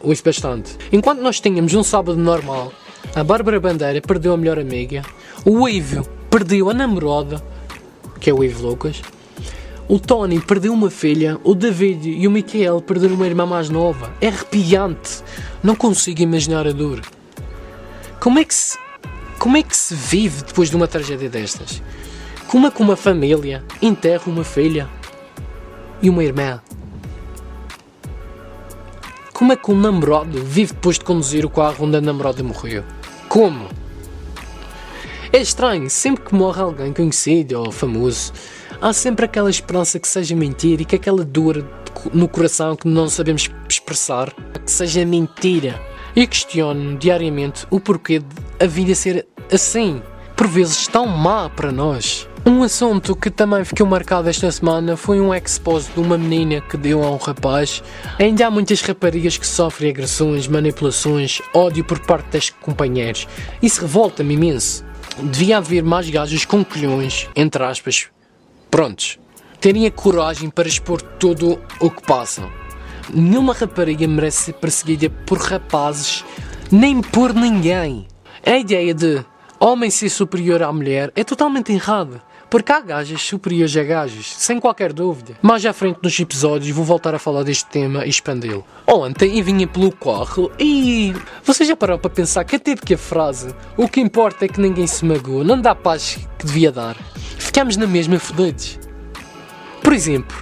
ouço 0.01 0.23
bastante. 0.23 0.77
Enquanto 0.91 1.21
nós 1.21 1.39
tínhamos 1.39 1.73
um 1.73 1.83
sábado 1.83 2.17
normal, 2.17 2.71
a 3.15 3.23
Bárbara 3.23 3.59
Bandeira 3.59 4.01
perdeu 4.01 4.33
a 4.33 4.37
melhor 4.37 4.59
amiga, 4.59 5.03
o 5.45 5.67
Ivo 5.67 6.07
perdeu 6.29 6.69
a 6.69 6.73
namorada, 6.73 7.41
que 8.19 8.29
é 8.29 8.33
o 8.33 8.43
Ivo 8.43 8.67
Lucas, 8.67 9.01
o 9.87 9.99
Tony 9.99 10.39
perdeu 10.39 10.73
uma 10.73 10.89
filha, 10.89 11.39
o 11.43 11.53
David 11.53 12.09
e 12.09 12.27
o 12.27 12.31
Michael 12.31 12.81
perderam 12.81 13.15
uma 13.15 13.27
irmã 13.27 13.45
mais 13.45 13.69
nova. 13.69 14.11
É 14.19 14.29
arrepiante. 14.29 15.23
Não 15.63 15.75
consigo 15.75 16.23
imaginar 16.23 16.65
a 16.65 16.71
dor. 16.71 17.01
Como 18.19 18.39
é 18.39 18.43
que 18.43 18.55
se, 18.55 18.79
como 19.37 19.57
é 19.57 19.61
que 19.61 19.77
se 19.77 19.93
vive 19.93 20.43
depois 20.43 20.71
de 20.71 20.75
uma 20.75 20.87
tragédia 20.87 21.29
destas? 21.29 21.83
É 22.63 22.71
que 22.71 22.81
uma 22.81 22.95
família 22.95 23.63
enterra 23.79 24.23
uma 24.25 24.43
filha 24.43 24.89
e 26.01 26.09
uma 26.09 26.23
irmã? 26.23 26.61
Como 29.31 29.53
é 29.53 29.55
que 29.55 29.69
um 29.69 29.79
namorado 29.79 30.41
vive 30.43 30.73
depois 30.73 30.97
de 30.97 31.05
conduzir 31.05 31.45
o 31.45 31.49
carro 31.49 31.85
onde 31.85 31.97
a 31.97 32.01
namorada 32.01 32.41
morreu? 32.41 32.83
Como? 33.27 33.67
É 35.31 35.39
estranho, 35.39 35.89
sempre 35.89 36.23
que 36.23 36.33
morre 36.33 36.61
alguém 36.61 36.91
conhecido 36.91 37.59
ou 37.59 37.71
famoso, 37.71 38.33
há 38.81 38.91
sempre 38.93 39.25
aquela 39.25 39.49
esperança 39.49 39.99
que 39.99 40.07
seja 40.07 40.35
mentira 40.35 40.81
e 40.81 40.85
que 40.85 40.95
aquela 40.95 41.23
dor 41.23 41.63
no 42.13 42.27
coração 42.27 42.75
que 42.75 42.87
não 42.87 43.09
sabemos 43.09 43.47
expressar, 43.69 44.33
que 44.33 44.71
seja 44.71 45.05
mentira. 45.05 45.79
E 46.15 46.25
questiono 46.25 46.97
diariamente 46.97 47.67
o 47.69 47.79
porquê 47.79 48.19
de 48.19 48.25
a 48.59 48.65
vida 48.65 48.95
ser 48.95 49.27
assim, 49.51 50.01
por 50.35 50.47
vezes 50.47 50.87
tão 50.87 51.05
má 51.05 51.49
para 51.49 51.71
nós. 51.71 52.27
Um 52.47 52.61
assunto 52.61 53.15
que 53.15 53.31
também 53.31 53.65
ficou 53.65 53.87
marcado 53.87 54.29
esta 54.29 54.51
semana 54.51 54.95
foi 54.95 55.19
um 55.19 55.33
expose 55.33 55.89
de 55.91 55.99
uma 55.99 56.15
menina 56.15 56.61
que 56.61 56.77
deu 56.77 57.03
a 57.03 57.09
um 57.09 57.17
rapaz. 57.17 57.81
Ainda 58.19 58.45
há 58.45 58.51
muitas 58.51 58.81
raparigas 58.81 59.35
que 59.35 59.47
sofrem 59.47 59.89
agressões, 59.89 60.47
manipulações, 60.47 61.41
ódio 61.55 61.83
por 61.83 61.99
parte 62.05 62.29
das 62.29 62.51
companheiros. 62.51 63.27
Isso 63.63 63.81
revolta-me 63.81 64.35
imenso. 64.35 64.85
Devia 65.23 65.57
haver 65.57 65.81
mais 65.81 66.07
gajos 66.07 66.45
com 66.45 66.63
colhões, 66.63 67.27
entre 67.35 67.63
aspas, 67.63 68.09
prontos, 68.69 69.17
terem 69.59 69.87
a 69.87 69.91
coragem 69.91 70.51
para 70.51 70.67
expor 70.67 71.01
tudo 71.01 71.59
o 71.79 71.89
que 71.89 72.03
passam. 72.03 72.47
Nenhuma 73.11 73.53
rapariga 73.53 74.07
merece 74.07 74.43
ser 74.43 74.53
perseguida 74.53 75.09
por 75.09 75.39
rapazes, 75.39 76.23
nem 76.71 77.01
por 77.01 77.33
ninguém. 77.33 78.05
A 78.45 78.55
ideia 78.55 78.93
de 78.93 79.25
homem 79.59 79.89
ser 79.89 80.09
superior 80.09 80.61
à 80.61 80.71
mulher 80.71 81.11
é 81.15 81.23
totalmente 81.23 81.73
errada. 81.73 82.21
Porque 82.55 82.71
há 82.71 82.79
gajas 82.79 83.21
superiores 83.21 83.75
a 83.75 83.83
gajos, 83.83 84.33
sem 84.37 84.61
qualquer 84.61 84.93
dúvida. 84.93 85.37
Mais 85.41 85.65
à 85.65 85.73
frente 85.73 85.99
nos 86.01 86.17
episódios 86.17 86.73
vou 86.73 86.85
voltar 86.85 87.13
a 87.13 87.19
falar 87.19 87.43
deste 87.43 87.65
tema 87.65 88.05
e 88.05 88.09
expandi-lo. 88.09 88.65
Ontem 88.87 89.37
eu 89.37 89.43
vinha 89.43 89.67
pelo 89.67 89.91
carro 89.91 90.49
e. 90.57 91.13
Você 91.43 91.65
já 91.65 91.75
parou 91.75 91.99
para 91.99 92.09
pensar 92.09 92.45
que 92.45 92.55
até 92.55 92.73
que 92.77 92.93
a 92.93 92.97
frase 92.97 93.53
o 93.75 93.89
que 93.89 93.99
importa 93.99 94.45
é 94.45 94.47
que 94.47 94.61
ninguém 94.61 94.87
se 94.87 95.03
magoa, 95.03 95.43
não 95.43 95.59
dá 95.59 95.71
a 95.71 95.75
paz 95.75 96.17
que 96.39 96.45
devia 96.45 96.71
dar? 96.71 96.95
Ficamos 97.37 97.75
na 97.75 97.87
mesma 97.87 98.17
fodidos. 98.19 98.79
Por 99.83 99.91
exemplo, 99.91 100.37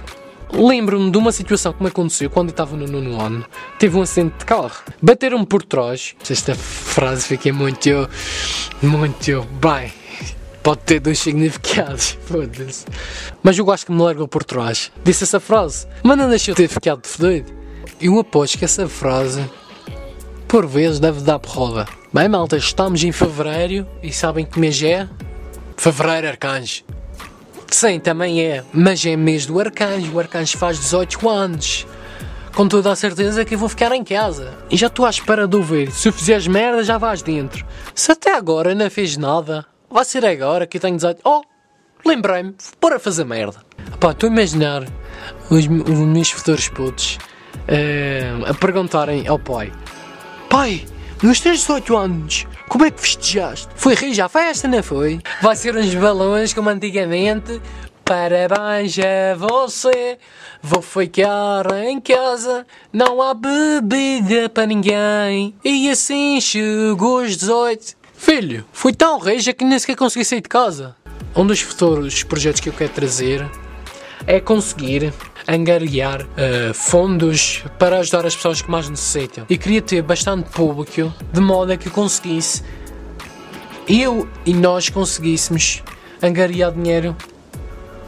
lembro-me 0.52 1.10
de 1.10 1.18
uma 1.18 1.32
situação 1.32 1.72
que 1.72 1.82
me 1.82 1.88
aconteceu 1.88 2.30
quando 2.30 2.50
eu 2.50 2.52
estava 2.52 2.76
no 2.76 2.86
nono 2.86 3.20
ano. 3.20 3.44
Teve 3.76 3.98
um 3.98 4.02
acidente 4.02 4.38
de 4.38 4.44
carro. 4.44 4.84
Bateram-me 5.02 5.46
por 5.46 5.64
trás. 5.64 6.14
Esta 6.30 6.54
frase 6.54 7.26
fiquei 7.26 7.50
muito. 7.50 8.08
muito. 8.80 9.44
bem 9.60 10.04
pode 10.64 10.80
ter 10.80 10.98
dois 10.98 11.18
significados, 11.18 12.18
foda-se. 12.26 12.86
Mas 13.42 13.56
eu 13.56 13.64
gosto 13.66 13.86
que 13.86 13.92
me 13.92 14.02
largou 14.02 14.26
por 14.26 14.42
trás. 14.42 14.90
Disse 15.04 15.22
essa 15.22 15.38
frase, 15.38 15.86
mas 16.02 16.16
não 16.16 16.28
deixou 16.28 16.54
de 16.54 16.62
ter 16.62 16.68
ficado 16.68 17.06
fodido. 17.06 17.52
Eu 18.00 18.18
aposto 18.18 18.58
que 18.58 18.64
essa 18.64 18.88
frase, 18.88 19.44
por 20.48 20.66
vezes, 20.66 20.98
deve 20.98 21.20
dar 21.20 21.38
porrada. 21.38 21.86
Bem, 22.12 22.28
malta, 22.28 22.56
estamos 22.56 23.04
em 23.04 23.12
fevereiro 23.12 23.86
e 24.02 24.10
sabem 24.10 24.46
que 24.46 24.58
mês 24.58 24.82
é? 24.82 25.06
Fevereiro 25.76 26.28
Arcanjo. 26.28 26.82
Sim, 27.70 28.00
também 28.00 28.40
é, 28.40 28.64
mas 28.72 29.04
é 29.04 29.16
mês 29.16 29.46
do 29.46 29.60
Arcanjo. 29.60 30.14
O 30.14 30.18
Arcanjo 30.18 30.56
faz 30.56 30.78
18 30.78 31.28
anos. 31.28 31.86
Com 32.54 32.68
toda 32.68 32.90
a 32.90 32.96
certeza 32.96 33.44
que 33.44 33.54
eu 33.54 33.58
vou 33.58 33.68
ficar 33.68 33.92
em 33.92 34.04
casa. 34.04 34.56
E 34.70 34.76
já 34.76 34.86
estou 34.86 35.04
à 35.04 35.10
espera 35.10 35.46
de 35.46 35.56
ouvir. 35.56 35.90
Se 35.90 36.10
fizeres 36.12 36.46
merda, 36.46 36.84
já 36.84 36.96
vais 36.96 37.20
dentro. 37.20 37.66
Se 37.94 38.12
até 38.12 38.34
agora 38.34 38.74
não 38.74 38.88
fez 38.88 39.16
nada, 39.16 39.66
vai 39.94 40.04
ser 40.04 40.26
agora 40.26 40.66
que 40.66 40.76
eu 40.76 40.80
tenho 40.80 40.96
dizer, 40.96 41.16
oh, 41.22 41.40
lembrei-me, 42.04 42.52
bora 42.80 42.98
fazer 42.98 43.24
merda. 43.24 43.64
Pá, 44.00 44.10
estou 44.10 44.28
a 44.28 44.32
imaginar 44.32 44.82
os, 45.48 45.66
os 45.66 45.98
meus 46.00 46.30
futuros 46.32 46.68
putos 46.68 47.16
uh, 47.68 48.50
a 48.50 48.54
perguntarem 48.54 49.28
ao 49.28 49.38
pai: 49.38 49.72
Pai, 50.50 50.84
nos 51.22 51.38
teus 51.38 51.60
18 51.60 51.96
anos, 51.96 52.46
como 52.68 52.84
é 52.84 52.90
que 52.90 53.00
festejaste? 53.00 53.68
Foi 53.76 53.94
já 54.12 54.28
festa, 54.28 54.66
não 54.66 54.82
foi? 54.82 55.20
Vai 55.40 55.54
ser 55.54 55.76
uns 55.76 55.94
balões 55.94 56.52
como 56.52 56.70
antigamente. 56.70 57.62
Parabéns 58.04 58.98
a 58.98 59.34
você, 59.36 60.18
vou 60.60 60.82
ficar 60.82 61.64
em 61.86 61.98
casa, 62.00 62.66
não 62.92 63.22
há 63.22 63.32
bebida 63.32 64.48
para 64.50 64.66
ninguém. 64.66 65.54
E 65.64 65.88
assim 65.88 66.38
chegou 66.40 67.22
os 67.22 67.36
18. 67.36 68.03
Filho, 68.24 68.64
fui 68.72 68.94
tão 68.94 69.18
reja 69.18 69.52
que 69.52 69.66
nem 69.66 69.78
sequer 69.78 69.96
consegui 69.96 70.24
sair 70.24 70.40
de 70.40 70.48
casa. 70.48 70.96
Um 71.36 71.46
dos 71.46 71.60
futuros 71.60 72.22
projetos 72.22 72.62
que 72.62 72.70
eu 72.70 72.72
quero 72.72 72.90
trazer 72.90 73.46
é 74.26 74.40
conseguir 74.40 75.12
angariar 75.46 76.22
uh, 76.22 76.72
fundos 76.72 77.62
para 77.78 77.98
ajudar 77.98 78.24
as 78.24 78.34
pessoas 78.34 78.62
que 78.62 78.70
mais 78.70 78.88
necessitam. 78.88 79.44
E 79.50 79.58
queria 79.58 79.82
ter 79.82 80.00
bastante 80.00 80.48
público, 80.48 81.12
de 81.30 81.40
modo 81.42 81.72
a 81.72 81.76
que 81.76 81.90
conseguisse, 81.90 82.62
eu 83.86 84.26
e 84.46 84.54
nós 84.54 84.88
conseguíssemos 84.88 85.82
angariar 86.22 86.72
dinheiro, 86.72 87.14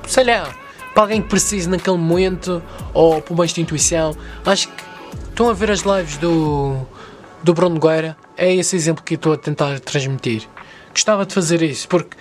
sei 0.09 0.25
lá, 0.25 0.49
para 0.95 1.03
alguém 1.03 1.21
que 1.21 1.29
precise 1.29 1.69
naquele 1.69 1.99
momento 1.99 2.63
ou 2.95 3.21
por 3.21 3.35
uma 3.35 3.45
instituição. 3.45 4.17
Acho 4.47 4.69
que 4.69 4.83
estão 5.29 5.51
a 5.51 5.53
ver 5.53 5.71
as 5.71 5.81
lives 5.81 6.17
do 6.17 6.87
do 7.47 7.55
Bruno 7.55 7.77
Nogueira 7.77 8.17
é 8.37 8.53
esse 8.53 8.75
exemplo 8.75 9.05
que 9.05 9.15
estou 9.15 9.33
a 9.33 9.37
tentar 9.37 9.79
transmitir. 9.79 10.43
Gostava 10.91 11.25
de 11.25 11.33
fazer 11.33 11.63
isso, 11.63 11.87
porque 11.87 12.17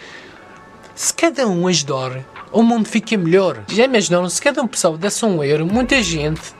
se 0.94 1.12
cada 1.12 1.48
um 1.48 1.68
ajudar, 1.68 2.24
o 2.52 2.62
mundo 2.62 2.88
fica 2.88 3.18
melhor. 3.18 3.64
Já 3.68 3.86
imaginaram, 3.86 4.30
se 4.30 4.40
cada 4.40 4.62
um 4.62 4.68
pessoa 4.68 5.00
desse 5.00 5.26
um 5.26 5.44
euro, 5.44 5.66
muita 5.66 6.02
gente 6.04 6.54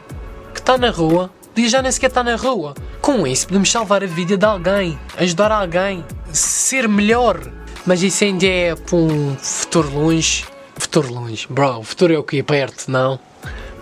que 0.52 0.60
está 0.60 0.80
na 0.80 0.90
rua, 0.90 1.30
dia 1.54 1.70
já 1.70 1.80
nem 1.80 1.92
sequer 1.92 2.08
está 2.08 2.24
na 2.24 2.36
rua. 2.36 2.74
Com 3.02 3.28
isso 3.28 3.46
podemos 3.46 3.72
salvar 3.72 4.04
a 4.04 4.08
vida 4.08 4.36
de 4.36 4.46
alguém, 4.46 5.00
ajudar 5.16 5.52
alguém, 5.52 6.04
ser 6.34 6.90
melhor. 6.90 7.40
Mas 7.86 8.02
isso 8.02 8.24
ainda 8.24 8.48
é 8.48 8.74
para 8.76 8.96
um 8.96 9.38
futuro 9.38 9.94
longe. 9.94 10.44
Futuro 10.76 11.14
longe, 11.14 11.46
bro, 11.52 11.78
o 11.78 11.84
futuro 11.84 12.12
é 12.12 12.18
o 12.18 12.24
que 12.24 12.40
é 12.40 12.44
perto, 12.44 12.90
não? 12.90 13.20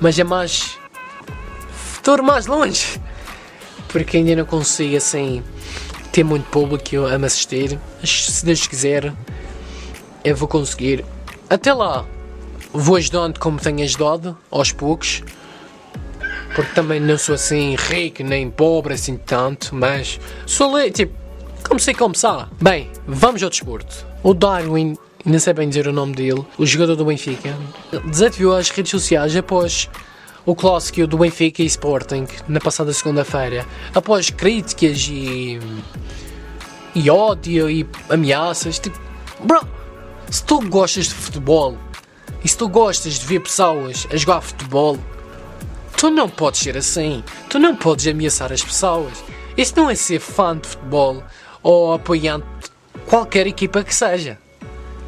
Mas 0.02 0.20
é 0.20 0.26
mais. 0.26 0.78
Futuro 1.72 2.22
mais 2.22 2.48
longe 2.48 3.00
porque 3.94 4.18
ainda 4.18 4.36
não 4.36 4.46
consigo 4.46 4.98
assim 4.98 5.44
ter 6.12 6.24
muito 6.24 6.50
público 6.50 7.06
a 7.06 7.18
me 7.18 7.28
assistir. 7.28 7.80
Se 8.04 8.44
Deus 8.44 8.66
quiser, 8.66 9.14
eu 10.26 10.36
vou 10.36 10.48
conseguir. 10.48 11.06
Até 11.48 11.72
lá, 11.72 12.04
vou 12.74 12.96
ajudando 12.96 13.40
como 13.40 13.60
tenho 13.60 13.84
ajudado, 13.84 14.36
aos 14.50 14.72
poucos. 14.72 15.24
Porque 16.56 16.74
também 16.74 17.00
não 17.00 17.18
sou 17.20 17.36
assim 17.36 17.76
rico 17.76 18.24
nem 18.24 18.50
pobre 18.50 18.96
assim 18.96 19.16
tanto, 19.16 19.76
mas 19.76 20.20
sou 20.48 20.76
ali, 20.76 20.92
tipo, 20.92 21.14
comecei 21.64 21.94
a 21.94 21.98
começar. 21.98 22.50
Bem, 22.60 22.90
vamos 23.08 23.44
ao 23.44 23.50
desporto. 23.50 24.08
O 24.24 24.34
Darwin, 24.34 24.98
não 25.24 25.38
sei 25.38 25.54
bem 25.54 25.70
dizer 25.70 25.88
o 25.88 25.94
nome 25.94 26.16
dele, 26.16 26.44
o 26.58 26.66
jogador 26.66 26.96
do 26.96 27.06
Benfica, 27.06 27.56
desafiou 28.06 28.56
as 28.56 28.72
redes 28.72 28.90
sociais 28.90 29.36
após 29.36 29.88
o 30.46 30.56
clássico 30.56 31.08
do 31.08 31.18
Benfica 31.18 31.62
e 31.62 31.66
Sporting 31.66 32.28
na 32.48 32.60
passada 32.60 32.92
segunda-feira, 32.94 33.66
após 33.94 34.30
críticas 34.30 35.08
e, 35.10 35.60
e 36.94 37.10
ódio 37.10 37.70
e 37.70 37.88
ameaças. 38.10 38.80
Tipo, 38.80 39.00
bro, 39.42 39.66
se 40.30 40.44
tu 40.44 40.60
gostas 40.68 41.06
de 41.06 41.14
futebol 41.14 41.78
E 42.44 42.48
se 42.48 42.58
tu 42.58 42.68
gostas 42.68 43.20
de 43.20 43.26
ver 43.26 43.40
pessoas 43.40 44.06
a 44.12 44.18
jogar 44.18 44.42
futebol, 44.42 44.98
tu 45.96 46.10
não 46.10 46.28
podes 46.28 46.60
ser 46.60 46.76
assim. 46.76 47.24
Tu 47.50 47.58
não 47.58 47.76
podes 47.76 48.06
ameaçar 48.06 48.52
as 48.52 48.62
pessoas. 48.62 49.24
Isso 49.56 49.74
não 49.78 49.90
é 49.90 49.96
ser 49.96 50.20
fã 50.20 50.58
de 50.58 50.68
futebol 50.68 51.24
ou 51.62 51.94
apoiante 51.94 52.46
de 52.62 53.00
qualquer 53.08 53.48
equipa 53.48 53.82
que 53.82 53.96
seja. 53.96 54.38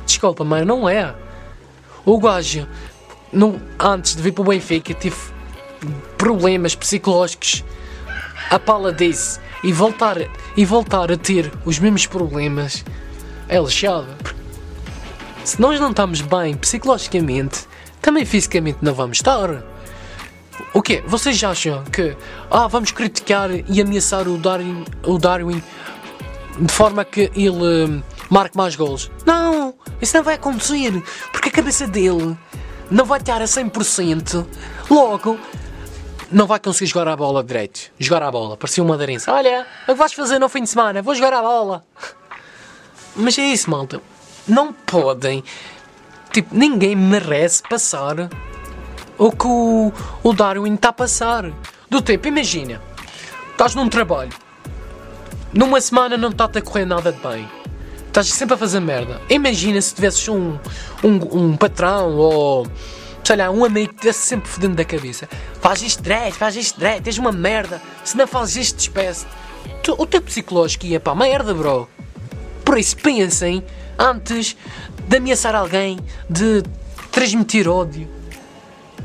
Desculpa, 0.06 0.46
mas 0.46 0.66
não 0.66 0.88
é. 0.88 1.14
O 2.06 2.18
gajo, 2.20 2.68
não, 3.36 3.62
antes 3.78 4.16
de 4.16 4.22
vir 4.22 4.32
para 4.32 4.42
o 4.42 4.46
Benfica, 4.46 4.94
tive 4.94 5.18
problemas 6.18 6.74
psicológicos. 6.74 7.64
A 8.50 8.58
pala 8.58 8.94
disse. 8.94 9.40
E 9.64 9.74
voltar, 9.74 10.18
e 10.56 10.64
voltar 10.64 11.12
a 11.12 11.18
ter 11.18 11.52
os 11.66 11.80
mesmos 11.80 12.06
problemas 12.06 12.86
é 13.50 13.58
lixado. 13.58 14.08
Se 15.44 15.60
nós 15.60 15.80
não 15.80 15.90
estamos 15.90 16.22
bem 16.22 16.56
psicologicamente, 16.56 17.66
também 18.00 18.26
fisicamente 18.26 18.78
não 18.82 18.94
vamos 18.94 19.18
estar. 19.18 19.64
O 20.72 20.82
quê? 20.82 21.04
Vocês 21.08 21.44
acham 21.44 21.84
que 21.86 22.16
ah, 22.52 22.68
vamos 22.68 22.92
criticar 22.92 23.50
e 23.52 23.82
ameaçar 23.82 24.28
o 24.28 24.38
Darwin, 24.38 24.86
o 25.04 25.18
Darwin 25.18 25.64
de 26.60 26.72
forma 26.72 27.04
que 27.04 27.32
ele 27.36 27.86
hum, 27.88 28.04
marque 28.30 28.56
mais 28.56 28.76
gols? 28.76 29.12
Não! 29.26 29.74
Isso 30.00 30.16
não 30.16 30.24
vai 30.24 30.36
acontecer, 30.36 31.02
porque 31.32 31.50
a 31.50 31.52
cabeça 31.52 31.88
dele 31.88 32.38
não 32.90 33.06
vai 33.06 33.20
estar 33.20 33.42
a 33.42 33.46
100%. 33.46 34.46
Logo, 34.90 35.40
não 36.32 36.46
vai 36.46 36.60
conseguir 36.60 36.88
jogar 36.88 37.08
a 37.08 37.16
bola 37.16 37.44
direito. 37.44 37.92
Jogar 38.00 38.24
a 38.24 38.32
bola. 38.32 38.58
Parecia 38.58 38.84
um 38.84 38.88
madeirense. 38.88 39.30
Olha, 39.30 39.66
o 39.84 39.92
que 39.92 39.94
vais 39.94 40.14
fazer 40.14 40.40
no 40.40 40.50
fim 40.50 40.64
de 40.64 40.70
semana? 40.70 41.02
Vou 41.02 41.16
jogar 41.16 41.34
a 41.34 41.42
bola. 41.42 41.84
Mas 43.16 43.38
é 43.38 43.44
isso, 43.44 43.70
malta. 43.70 44.02
Não 44.48 44.74
podem. 44.74 45.44
Tipo, 46.32 46.56
ninguém 46.56 46.96
merece 46.96 47.64
passar 47.64 48.30
o 49.18 49.32
que 49.32 49.48
o, 49.48 49.92
o 50.24 50.34
Darwin 50.34 50.76
está 50.76 50.90
a 50.90 50.94
passar. 50.94 51.52
Do 51.90 52.02
tipo, 52.02 52.28
imagina. 52.28 52.82
Estás 53.52 53.74
num 53.74 53.88
trabalho. 53.88 54.34
Numa 55.54 55.80
semana 55.80 56.18
não 56.18 56.30
está-te 56.30 56.60
a 56.60 56.62
correr 56.62 56.86
nada 56.86 57.14
de 57.14 57.20
bem 57.20 57.65
Estás 58.16 58.28
sempre 58.28 58.54
a 58.56 58.58
fazer 58.58 58.80
merda. 58.80 59.22
Imagina 59.30 59.82
se 59.82 59.94
tivesses 59.94 60.26
um, 60.30 60.58
um, 61.04 61.38
um 61.38 61.58
patrão 61.58 62.16
ou 62.16 62.66
sei 63.22 63.36
lá, 63.36 63.52
um 63.52 63.66
amigo 63.66 63.90
que 63.90 63.96
estivesse 63.96 64.20
sempre 64.20 64.48
fodendo 64.48 64.76
da 64.76 64.86
cabeça. 64.86 65.28
Faz 65.60 65.82
isto 65.82 66.02
direito, 66.02 66.36
faz 66.36 66.56
isto 66.56 66.80
direito, 66.80 67.04
tens 67.04 67.18
uma 67.18 67.34
merda. 67.34 67.82
Se 68.06 68.16
não 68.16 68.26
fazes 68.26 68.56
isto, 68.56 68.78
despece. 68.78 69.26
O 69.98 70.06
teu 70.06 70.22
psicológico 70.22 70.86
ia 70.86 70.98
para 70.98 71.14
merda, 71.14 71.54
bro. 71.54 71.90
Por 72.64 72.78
isso, 72.78 72.96
pensem 72.96 73.62
antes 74.00 74.56
de 75.10 75.18
ameaçar 75.18 75.54
alguém, 75.54 76.00
de 76.30 76.64
transmitir 77.12 77.68
ódio, 77.68 78.08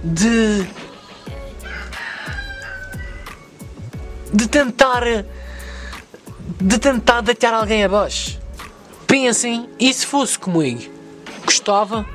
de. 0.05 0.69
de 4.33 4.47
tentar. 4.47 5.02
de 6.61 6.79
tentar 6.79 7.23
deitar 7.23 7.52
alguém 7.52 7.83
abaixo. 7.83 8.39
Pensem, 9.11 9.69
e 9.76 9.93
se 9.93 10.07
fosse 10.07 10.38
comigo? 10.38 10.83
Gostava? 11.45 12.07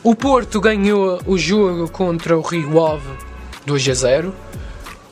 O 0.00 0.14
Porto 0.14 0.60
ganhou 0.60 1.20
o 1.26 1.36
jogo 1.36 1.90
contra 1.90 2.38
o 2.38 2.40
Rio 2.40 2.80
Ave 2.86 3.10
2 3.66 3.88
a 3.88 3.94
0. 3.94 4.34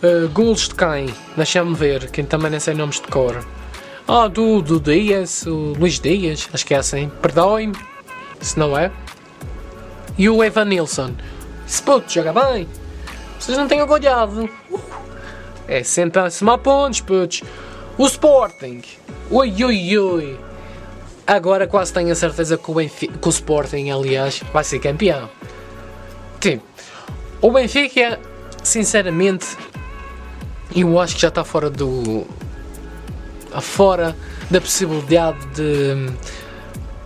Uh, 0.00 0.28
gols 0.28 0.68
de 0.68 0.76
quem? 0.76 1.12
Deixa-me 1.36 1.74
ver, 1.74 2.08
quem 2.12 2.24
também 2.24 2.52
nem 2.52 2.60
sei 2.60 2.72
nomes 2.72 3.00
de 3.00 3.08
cor. 3.08 3.44
Ah, 4.06 4.28
do, 4.28 4.62
do 4.62 4.78
Dias, 4.78 5.44
o 5.44 5.74
Luís 5.76 5.98
Dias, 5.98 6.48
acho 6.54 6.64
que 6.64 6.74
é 6.74 6.76
assim. 6.76 7.10
Perdoem-me, 7.20 7.74
se 8.40 8.56
não 8.56 8.78
é. 8.78 8.92
E 10.16 10.28
o 10.28 10.44
Evan 10.44 10.66
Nilsson. 10.66 11.16
Se 11.66 11.82
puto, 11.82 12.12
joga 12.12 12.32
bem. 12.32 12.68
Vocês 13.40 13.58
não 13.58 13.66
têm 13.66 13.82
olhado. 13.82 14.48
Uh, 14.70 14.80
é 15.66 15.82
sentar-se-me 15.82 16.50
a 16.52 16.58
pontos, 16.58 17.00
putos. 17.00 17.42
O 17.98 18.06
Sporting 18.06 18.80
Ui, 19.28 19.64
ui, 19.64 19.98
ui. 19.98 20.40
Agora 21.26 21.66
quase 21.66 21.92
tenho 21.92 22.12
a 22.12 22.14
certeza 22.14 22.56
que 22.56 22.70
o, 22.70 22.74
Benfica, 22.74 23.18
que 23.18 23.28
o 23.28 23.30
Sporting, 23.30 23.90
aliás, 23.90 24.40
vai 24.52 24.62
ser 24.64 24.78
campeão. 24.78 25.28
Tipo, 26.40 26.62
o 27.42 27.52
Benfica, 27.52 28.18
sinceramente, 28.62 29.46
eu 30.74 30.98
acho 30.98 31.16
que 31.16 31.20
já 31.20 31.28
está 31.28 31.44
fora 31.44 31.68
do. 31.68 32.24
fora 33.60 34.16
da 34.48 34.60
possibilidade 34.60 35.44
de 35.48 36.10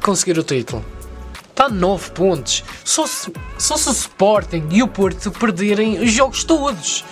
conseguir 0.01 0.39
o 0.39 0.45
título. 0.45 0.85
Está 1.51 1.65
a 1.65 1.69
9 1.69 2.11
pontos. 2.13 2.63
Só 2.85 3.07
se, 3.07 3.33
só 3.59 3.77
se 3.77 3.89
o 3.89 3.93
Sporting 3.93 4.69
e 4.71 4.83
o 4.83 4.89
Porto 4.89 5.33
perderem 5.33 6.01
os 6.01 6.13
jogos 6.13 6.45
todos. 6.45 7.05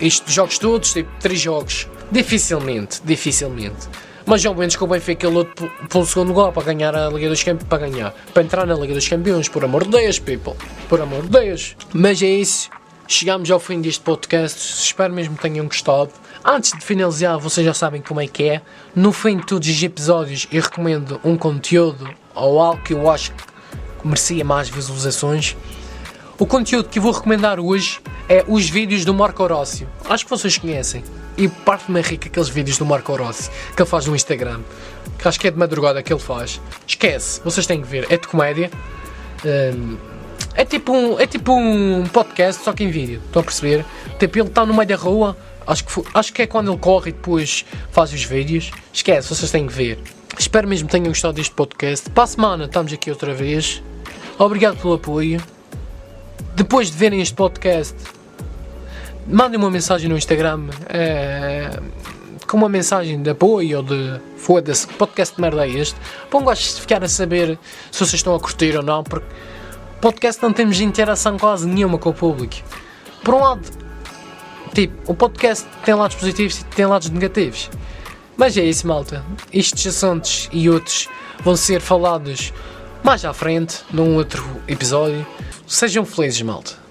Isto, 0.00 0.30
jogos 0.30 0.58
todos, 0.58 0.92
tipo 0.92 1.10
3 1.18 1.40
jogos. 1.40 1.88
Dificilmente, 2.10 3.00
dificilmente. 3.04 3.88
Mas 4.26 4.44
ao 4.46 4.54
menos 4.54 4.74
que 4.74 4.82
o 4.82 4.86
Benfica 4.86 5.28
lute 5.28 5.52
pelo 5.90 6.06
segundo 6.06 6.28
lugar 6.28 6.50
para 6.50 6.62
ganhar 6.62 6.94
a 6.96 7.08
Liga 7.10 7.28
dos 7.28 7.42
Campeões, 7.42 7.68
para 7.68 7.86
ganhar, 7.86 8.14
para 8.32 8.42
entrar 8.42 8.66
na 8.66 8.74
Liga 8.74 8.94
dos 8.94 9.06
Campeões, 9.06 9.48
por 9.48 9.62
amor 9.64 9.84
de 9.84 9.90
Deus, 9.90 10.18
people, 10.18 10.54
por 10.88 11.00
amor 11.00 11.22
de 11.22 11.28
Deus. 11.28 11.76
Mas 11.92 12.22
é 12.22 12.26
isso, 12.26 12.70
chegamos 13.06 13.50
ao 13.50 13.60
fim 13.60 13.82
deste 13.82 14.00
podcast, 14.00 14.82
espero 14.82 15.12
mesmo 15.12 15.36
que 15.36 15.42
tenham 15.42 15.66
gostado. 15.66 16.10
Antes 16.42 16.72
de 16.72 16.82
finalizar, 16.82 17.38
vocês 17.38 17.66
já 17.66 17.74
sabem 17.74 18.00
como 18.00 18.20
é 18.20 18.26
que 18.26 18.44
é. 18.44 18.62
No 18.94 19.12
fim 19.12 19.36
de 19.36 19.46
todos 19.46 19.68
os 19.68 19.82
episódios, 19.82 20.48
eu 20.50 20.62
recomendo 20.62 21.20
um 21.22 21.36
conteúdo 21.36 22.08
ou 22.34 22.60
algo 22.60 22.82
que 22.82 22.94
eu 22.94 23.10
acho 23.10 23.30
que 23.32 23.44
merecia 24.06 24.44
mais 24.44 24.70
visualizações. 24.70 25.54
O 26.38 26.46
conteúdo 26.46 26.88
que 26.88 26.98
vou 26.98 27.12
recomendar 27.12 27.60
hoje 27.60 28.00
é 28.28 28.42
os 28.48 28.68
vídeos 28.68 29.04
do 29.04 29.12
Marco 29.12 29.42
Horácio. 29.42 29.88
Acho 30.08 30.24
que 30.24 30.30
vocês 30.30 30.56
conhecem. 30.56 31.04
E 31.36 31.48
parte-me 31.48 32.00
rica 32.00 32.28
aqueles 32.28 32.48
vídeos 32.48 32.78
do 32.78 32.86
Marco 32.86 33.14
Rossi 33.16 33.50
que 33.74 33.82
ele 33.82 33.88
faz 33.88 34.06
no 34.06 34.14
Instagram. 34.14 34.60
Que 35.18 35.28
acho 35.28 35.40
que 35.40 35.48
é 35.48 35.50
de 35.50 35.58
madrugada 35.58 36.02
que 36.02 36.12
ele 36.12 36.20
faz. 36.20 36.60
Esquece, 36.86 37.40
vocês 37.42 37.66
têm 37.66 37.80
que 37.80 37.88
ver. 37.88 38.06
É 38.10 38.16
de 38.16 38.28
comédia. 38.28 38.70
Um, 39.44 39.96
é, 40.54 40.64
tipo 40.64 40.92
um, 40.92 41.18
é 41.18 41.26
tipo 41.26 41.52
um 41.52 42.04
podcast, 42.06 42.62
só 42.62 42.72
que 42.72 42.84
em 42.84 42.90
vídeo. 42.90 43.20
Estão 43.26 43.40
a 43.40 43.44
perceber? 43.44 43.84
Tipo, 44.18 44.38
ele 44.38 44.48
está 44.48 44.64
no 44.64 44.72
meio 44.72 44.86
da 44.86 44.96
rua. 44.96 45.36
Acho 45.66 45.84
que, 45.84 45.92
foi, 45.92 46.04
acho 46.14 46.32
que 46.32 46.42
é 46.42 46.46
quando 46.46 46.70
ele 46.70 46.78
corre 46.78 47.10
e 47.10 47.12
depois 47.12 47.64
faz 47.90 48.12
os 48.12 48.22
vídeos. 48.22 48.70
Esquece, 48.92 49.28
vocês 49.28 49.50
têm 49.50 49.66
que 49.66 49.72
ver. 49.72 49.98
Espero 50.38 50.68
mesmo 50.68 50.86
que 50.86 50.92
tenham 50.92 51.08
gostado 51.08 51.34
deste 51.34 51.54
podcast. 51.54 52.08
Para 52.10 52.24
a 52.24 52.26
semana 52.26 52.64
estamos 52.66 52.92
aqui 52.92 53.10
outra 53.10 53.34
vez. 53.34 53.82
Obrigado 54.38 54.76
pelo 54.76 54.94
apoio. 54.94 55.40
Depois 56.54 56.90
de 56.90 56.96
verem 56.96 57.20
este 57.20 57.34
podcast, 57.34 57.96
mandem 59.26 59.58
uma 59.58 59.70
mensagem 59.70 60.08
no 60.08 60.16
Instagram 60.16 60.68
é, 60.88 61.80
com 62.46 62.56
uma 62.56 62.68
mensagem 62.68 63.22
de 63.22 63.30
apoio 63.30 63.78
ou 63.78 63.82
de 63.82 64.20
foda-se, 64.36 64.86
podcast 64.86 65.36
de 65.36 65.40
merda 65.40 65.66
é 65.66 65.70
este. 65.70 65.96
Um 66.32 66.42
gosto 66.42 66.74
de 66.74 66.80
ficar 66.82 67.02
a 67.02 67.08
saber 67.08 67.58
se 67.90 67.98
vocês 67.98 68.14
estão 68.14 68.34
a 68.34 68.40
curtir 68.40 68.76
ou 68.76 68.82
não, 68.82 69.02
porque 69.02 69.26
podcast 70.00 70.42
não 70.42 70.52
temos 70.52 70.80
interação 70.80 71.38
quase 71.38 71.66
nenhuma 71.66 71.98
com 71.98 72.10
o 72.10 72.14
público. 72.14 72.56
Por 73.22 73.34
um 73.34 73.40
lado, 73.40 73.62
tipo, 74.74 75.10
o 75.10 75.14
podcast 75.14 75.66
tem 75.84 75.94
lados 75.94 76.16
positivos 76.16 76.60
e 76.60 76.64
tem 76.64 76.86
lados 76.86 77.08
negativos. 77.08 77.70
Mas 78.36 78.56
é 78.56 78.64
isso, 78.64 78.86
malta. 78.86 79.24
Estes 79.52 79.86
assuntos 79.86 80.48
e 80.52 80.68
outros 80.68 81.08
vão 81.42 81.56
ser 81.56 81.80
falados 81.80 82.52
mais 83.02 83.24
à 83.24 83.32
frente, 83.32 83.78
num 83.92 84.16
outro 84.16 84.44
episódio. 84.66 85.26
Sejam 85.66 86.04
felizes, 86.04 86.42
malta. 86.42 86.83